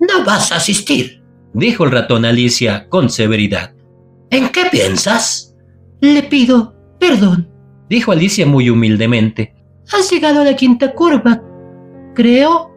No 0.00 0.24
vas 0.24 0.52
a 0.52 0.56
asistir, 0.56 1.22
dijo 1.52 1.84
el 1.84 1.90
ratón 1.90 2.24
Alicia 2.24 2.88
con 2.88 3.10
severidad. 3.10 3.74
¿En 4.30 4.48
qué 4.48 4.66
piensas? 4.70 5.54
Le 6.00 6.22
pido 6.22 6.74
perdón, 6.98 7.50
dijo 7.88 8.12
Alicia 8.12 8.46
muy 8.46 8.70
humildemente. 8.70 9.54
Has 9.92 10.10
llegado 10.10 10.40
a 10.40 10.44
la 10.44 10.56
quinta 10.56 10.92
curva, 10.92 11.42
creo. 12.14 12.70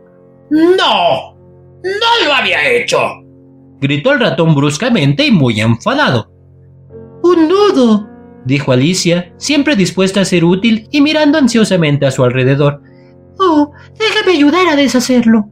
No, 0.50 1.36
no 1.84 2.26
lo 2.26 2.34
había 2.34 2.70
hecho, 2.70 3.00
gritó 3.80 4.14
el 4.14 4.20
ratón 4.20 4.56
bruscamente 4.56 5.26
y 5.26 5.32
muy 5.32 5.60
enfadado. 5.60 6.32
Un 7.24 7.48
nudo, 7.48 8.08
dijo 8.46 8.72
Alicia, 8.72 9.34
siempre 9.38 9.76
dispuesta 9.76 10.22
a 10.22 10.26
ser 10.26 10.46
útil 10.46 10.88
y 10.92 11.02
mirando 11.02 11.38
ansiosamente 11.38 12.06
a 12.06 12.12
su 12.12 12.24
alrededor. 12.24 12.82
Oh, 13.40 13.72
déjame 13.98 14.34
ayudar 14.34 14.68
a 14.68 14.76
deshacerlo. 14.76 15.50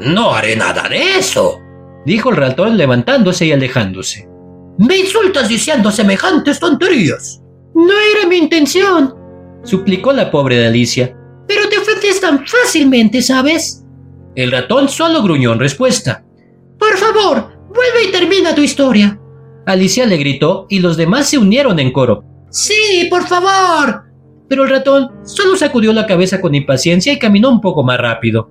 No 0.00 0.32
haré 0.32 0.56
nada 0.56 0.88
de 0.88 1.18
eso, 1.18 1.60
dijo 2.06 2.30
el 2.30 2.36
ratón 2.36 2.76
levantándose 2.76 3.46
y 3.46 3.52
alejándose. 3.52 4.28
Me 4.78 4.96
insultas 4.96 5.48
diciendo 5.48 5.90
semejantes 5.90 6.58
tonterías. 6.58 7.39
No 7.74 7.92
era 8.16 8.28
mi 8.28 8.36
intención, 8.36 9.14
suplicó 9.62 10.12
la 10.12 10.30
pobre 10.30 10.56
de 10.56 10.66
Alicia. 10.66 11.16
Pero 11.46 11.68
te 11.68 11.78
ofendes 11.78 12.20
tan 12.20 12.46
fácilmente, 12.46 13.22
¿sabes? 13.22 13.84
El 14.34 14.52
ratón 14.52 14.88
solo 14.88 15.22
gruñó 15.22 15.52
en 15.52 15.58
respuesta. 15.58 16.24
Por 16.78 16.96
favor, 16.96 17.52
vuelve 17.68 18.08
y 18.08 18.12
termina 18.12 18.54
tu 18.54 18.60
historia. 18.60 19.18
Alicia 19.66 20.06
le 20.06 20.16
gritó 20.16 20.66
y 20.68 20.78
los 20.78 20.96
demás 20.96 21.28
se 21.28 21.38
unieron 21.38 21.78
en 21.78 21.92
coro. 21.92 22.24
Sí, 22.50 23.06
por 23.10 23.26
favor. 23.26 24.04
Pero 24.48 24.64
el 24.64 24.70
ratón 24.70 25.10
solo 25.24 25.56
sacudió 25.56 25.92
la 25.92 26.06
cabeza 26.06 26.40
con 26.40 26.54
impaciencia 26.54 27.12
y 27.12 27.18
caminó 27.18 27.50
un 27.50 27.60
poco 27.60 27.82
más 27.82 27.98
rápido. 27.98 28.50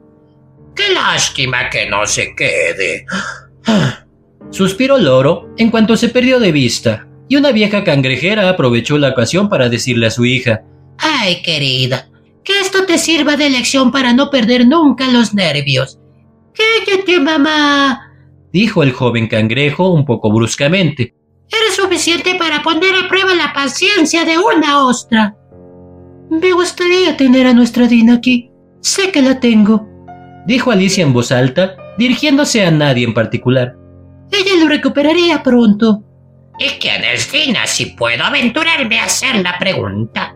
Qué 0.75 0.93
lástima 0.93 1.69
que 1.69 1.89
no 1.89 2.05
se 2.05 2.33
quede. 2.35 3.05
Suspiró 4.51 4.97
Loro 4.97 5.49
en 5.57 5.69
cuanto 5.69 5.97
se 5.97 6.09
perdió 6.09 6.39
de 6.39 6.51
vista, 6.51 7.07
y 7.29 7.37
una 7.37 7.51
vieja 7.53 7.85
cangrejera 7.85 8.49
aprovechó 8.49 8.97
la 8.97 9.09
ocasión 9.09 9.47
para 9.47 9.69
decirle 9.69 10.07
a 10.07 10.11
su 10.11 10.25
hija: 10.25 10.63
Ay, 10.97 11.41
querida, 11.41 12.09
que 12.43 12.59
esto 12.59 12.85
te 12.85 12.97
sirva 12.97 13.37
de 13.37 13.49
lección 13.49 13.91
para 13.91 14.11
no 14.11 14.29
perder 14.29 14.67
nunca 14.67 15.07
los 15.07 15.33
nervios. 15.33 15.99
Cállate, 16.53 17.19
mamá, 17.19 18.11
dijo 18.51 18.83
el 18.83 18.91
joven 18.91 19.27
cangrejo 19.27 19.89
un 19.93 20.05
poco 20.05 20.31
bruscamente. 20.31 21.15
Eres 21.51 21.75
suficiente 21.75 22.35
para 22.35 22.61
poner 22.61 22.95
a 22.95 23.07
prueba 23.07 23.33
la 23.33 23.53
paciencia 23.53 24.25
de 24.25 24.37
una 24.37 24.85
ostra. 24.85 25.35
Me 26.29 26.51
gustaría 26.51 27.15
tener 27.15 27.47
a 27.47 27.53
nuestra 27.53 27.87
Dina 27.87 28.15
aquí. 28.15 28.51
Sé 28.81 29.11
que 29.11 29.21
la 29.21 29.39
tengo, 29.39 29.87
dijo 30.45 30.71
Alicia 30.71 31.03
en 31.03 31.13
voz 31.13 31.31
alta, 31.31 31.75
dirigiéndose 31.97 32.65
a 32.65 32.71
nadie 32.71 33.03
en 33.05 33.13
particular. 33.13 33.75
Ella 34.31 34.55
lo 34.59 34.67
recuperaría 34.67 35.43
pronto. 35.43 36.03
¿Y 36.59 36.71
quién 36.79 37.03
es 37.05 37.31
Dina 37.31 37.65
si 37.65 37.85
puedo 37.87 38.23
aventurarme 38.23 38.99
a 38.99 39.05
hacer 39.05 39.41
la 39.41 39.57
pregunta? 39.57 40.35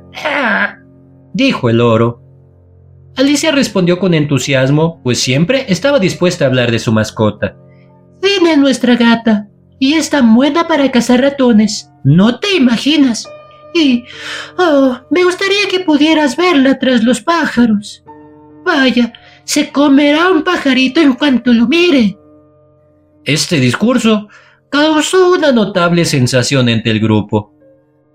dijo 1.34 1.70
el 1.70 1.82
oro. 1.82 2.22
Alicia 3.18 3.52
respondió 3.52 4.00
con 4.00 4.14
entusiasmo, 4.14 5.02
pues 5.04 5.20
siempre 5.20 5.66
estaba 5.68 6.00
dispuesta 6.00 6.46
a 6.46 6.48
hablar 6.48 6.72
de 6.72 6.80
su 6.80 6.92
mascota. 6.92 7.56
Dina 8.22 8.56
nuestra 8.56 8.96
gata, 8.96 9.48
y 9.80 9.96
es 9.96 10.10
tan 10.10 10.34
buena 10.34 10.68
para 10.68 10.90
cazar 10.92 11.22
ratones. 11.22 11.90
No 12.06 12.40
te 12.40 12.56
imaginas. 12.56 13.28
Y, 13.74 14.06
oh, 14.58 14.98
me 15.12 15.24
gustaría 15.26 15.68
que 15.70 15.82
pudieras 15.82 16.38
verla 16.38 16.80
tras 16.80 17.04
los 17.04 17.22
pájaros. 17.22 18.04
Vaya, 18.64 19.12
se 19.44 19.72
comerá 19.72 20.30
un 20.30 20.44
pajarito 20.44 21.02
en 21.02 21.14
cuanto 21.14 21.52
lo 21.52 21.68
mire. 21.68 22.18
Este 23.26 23.60
discurso 23.60 24.30
causó 24.74 25.30
una 25.30 25.52
notable 25.52 26.04
sensación 26.04 26.68
entre 26.68 26.94
el 26.94 27.00
grupo. 27.00 27.54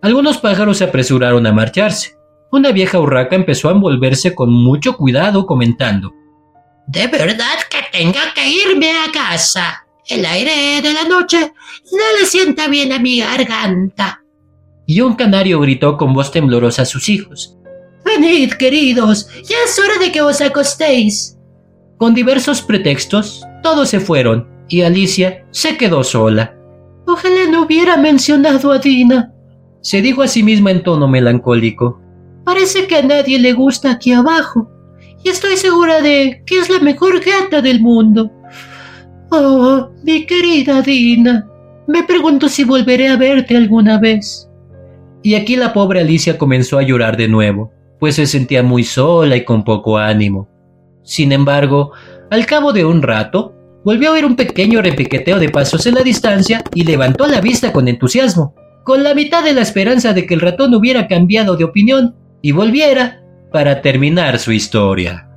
Algunos 0.03 0.39
pájaros 0.39 0.79
se 0.79 0.85
apresuraron 0.85 1.47
a 1.47 1.53
marcharse. 1.53 2.17
Una 2.51 2.73
vieja 2.73 2.99
urraca 2.99 3.37
empezó 3.37 3.69
a 3.69 3.73
envolverse 3.73 4.35
con 4.35 4.53
mucho 4.53 4.97
cuidado 4.97 5.47
comentando. 5.47 6.13
De 6.89 7.07
verdad 7.07 7.59
que 7.71 7.79
tengo 7.93 8.19
que 8.35 8.49
irme 8.49 8.91
a 8.91 9.13
casa. 9.13 9.87
El 10.05 10.27
aire 10.27 10.83
de 10.83 10.93
la 10.93 11.05
noche 11.05 11.39
no 11.39 12.19
le 12.19 12.27
sienta 12.27 12.67
bien 12.67 12.93
a 12.93 12.99
mi 12.99 13.21
garganta. 13.21 14.25
Y 14.85 15.01
un 15.01 15.15
canario 15.15 15.61
gritó 15.61 15.97
con 15.97 16.13
voz 16.13 16.33
temblorosa 16.33 16.83
a 16.83 16.87
sus 16.87 17.09
hijos. 17.09 17.57
Venid, 18.05 18.55
queridos, 18.55 19.29
ya 19.45 19.57
es 19.65 19.79
hora 19.79 19.99
de 19.99 20.11
que 20.11 20.23
os 20.23 20.41
acostéis. 20.41 21.39
Con 21.99 22.15
diversos 22.15 22.63
pretextos, 22.63 23.45
todos 23.63 23.91
se 23.91 24.01
fueron 24.01 24.58
y 24.69 24.83
Alicia 24.83 25.45
se 25.51 25.77
quedó 25.77 26.05
sola. 26.05 26.55
Ojalá 27.07 27.51
no 27.51 27.63
hubiera 27.63 27.97
mencionado 27.97 28.71
a 28.71 28.79
Dina, 28.79 29.33
se 29.81 30.03
dijo 30.03 30.23
a 30.23 30.29
sí 30.29 30.43
misma 30.43 30.71
en 30.71 30.83
tono 30.83 31.09
melancólico. 31.09 32.01
Parece 32.45 32.87
que 32.87 32.97
a 32.97 33.03
nadie 33.03 33.39
le 33.39 33.53
gusta 33.53 33.93
aquí 33.93 34.13
abajo, 34.13 34.71
y 35.25 35.31
estoy 35.31 35.57
segura 35.57 36.01
de 36.01 36.43
que 36.47 36.59
es 36.59 36.69
la 36.69 36.81
mejor 36.81 37.21
gata 37.25 37.61
del 37.61 37.81
mundo. 37.81 38.31
Oh, 39.31 39.91
mi 40.05 40.27
querida 40.27 40.83
Dina, 40.83 41.47
me 41.87 42.03
pregunto 42.03 42.49
si 42.49 42.65
volveré 42.65 43.09
a 43.09 43.17
verte 43.17 43.57
alguna 43.57 43.99
vez. 43.99 44.49
Y 45.23 45.35
aquí 45.35 45.57
la 45.57 45.73
pobre 45.73 46.01
Alicia 46.01 46.39
comenzó 46.39 46.79
a 46.79 46.83
llorar 46.83 47.17
de 47.17 47.29
nuevo, 47.29 47.73
pues 47.99 48.15
se 48.15 48.27
sentía 48.27 48.63
muy 48.63 48.85
sola 48.85 49.37
y 49.37 49.45
con 49.45 49.65
poco 49.65 49.99
ánimo. 49.99 50.49
Sin 51.03 51.33
embargo, 51.33 51.93
al 52.31 52.47
cabo 52.47 52.73
de 52.73 52.85
un 52.85 53.03
rato, 53.03 53.55
volvió 53.85 54.11
a 54.11 54.15
ver 54.15 54.25
un 54.25 54.37
pequeño 54.37 54.83
repiqueteo 54.83 55.39
de 55.39 55.49
pasos 55.49 55.87
en 55.87 55.95
la 55.95 56.03
distancia 56.03 56.63
y 56.75 56.85
levantó 56.85 57.27
la 57.27 57.41
vista 57.41 57.73
con 57.73 57.89
entusiasmo, 57.89 58.55
con 58.85 59.03
la 59.03 59.15
mitad 59.15 59.45
de 59.45 59.53
la 59.53 59.63
esperanza 59.63 60.13
de 60.13 60.27
que 60.27 60.35
el 60.35 60.41
ratón 60.41 60.75
hubiera 60.75 61.07
cambiado 61.07 61.57
de 61.57 61.65
opinión 61.65 62.15
y 62.43 62.53
volviera 62.53 63.23
para 63.53 63.81
terminar 63.81 64.39
su 64.39 64.53
historia. 64.53 65.28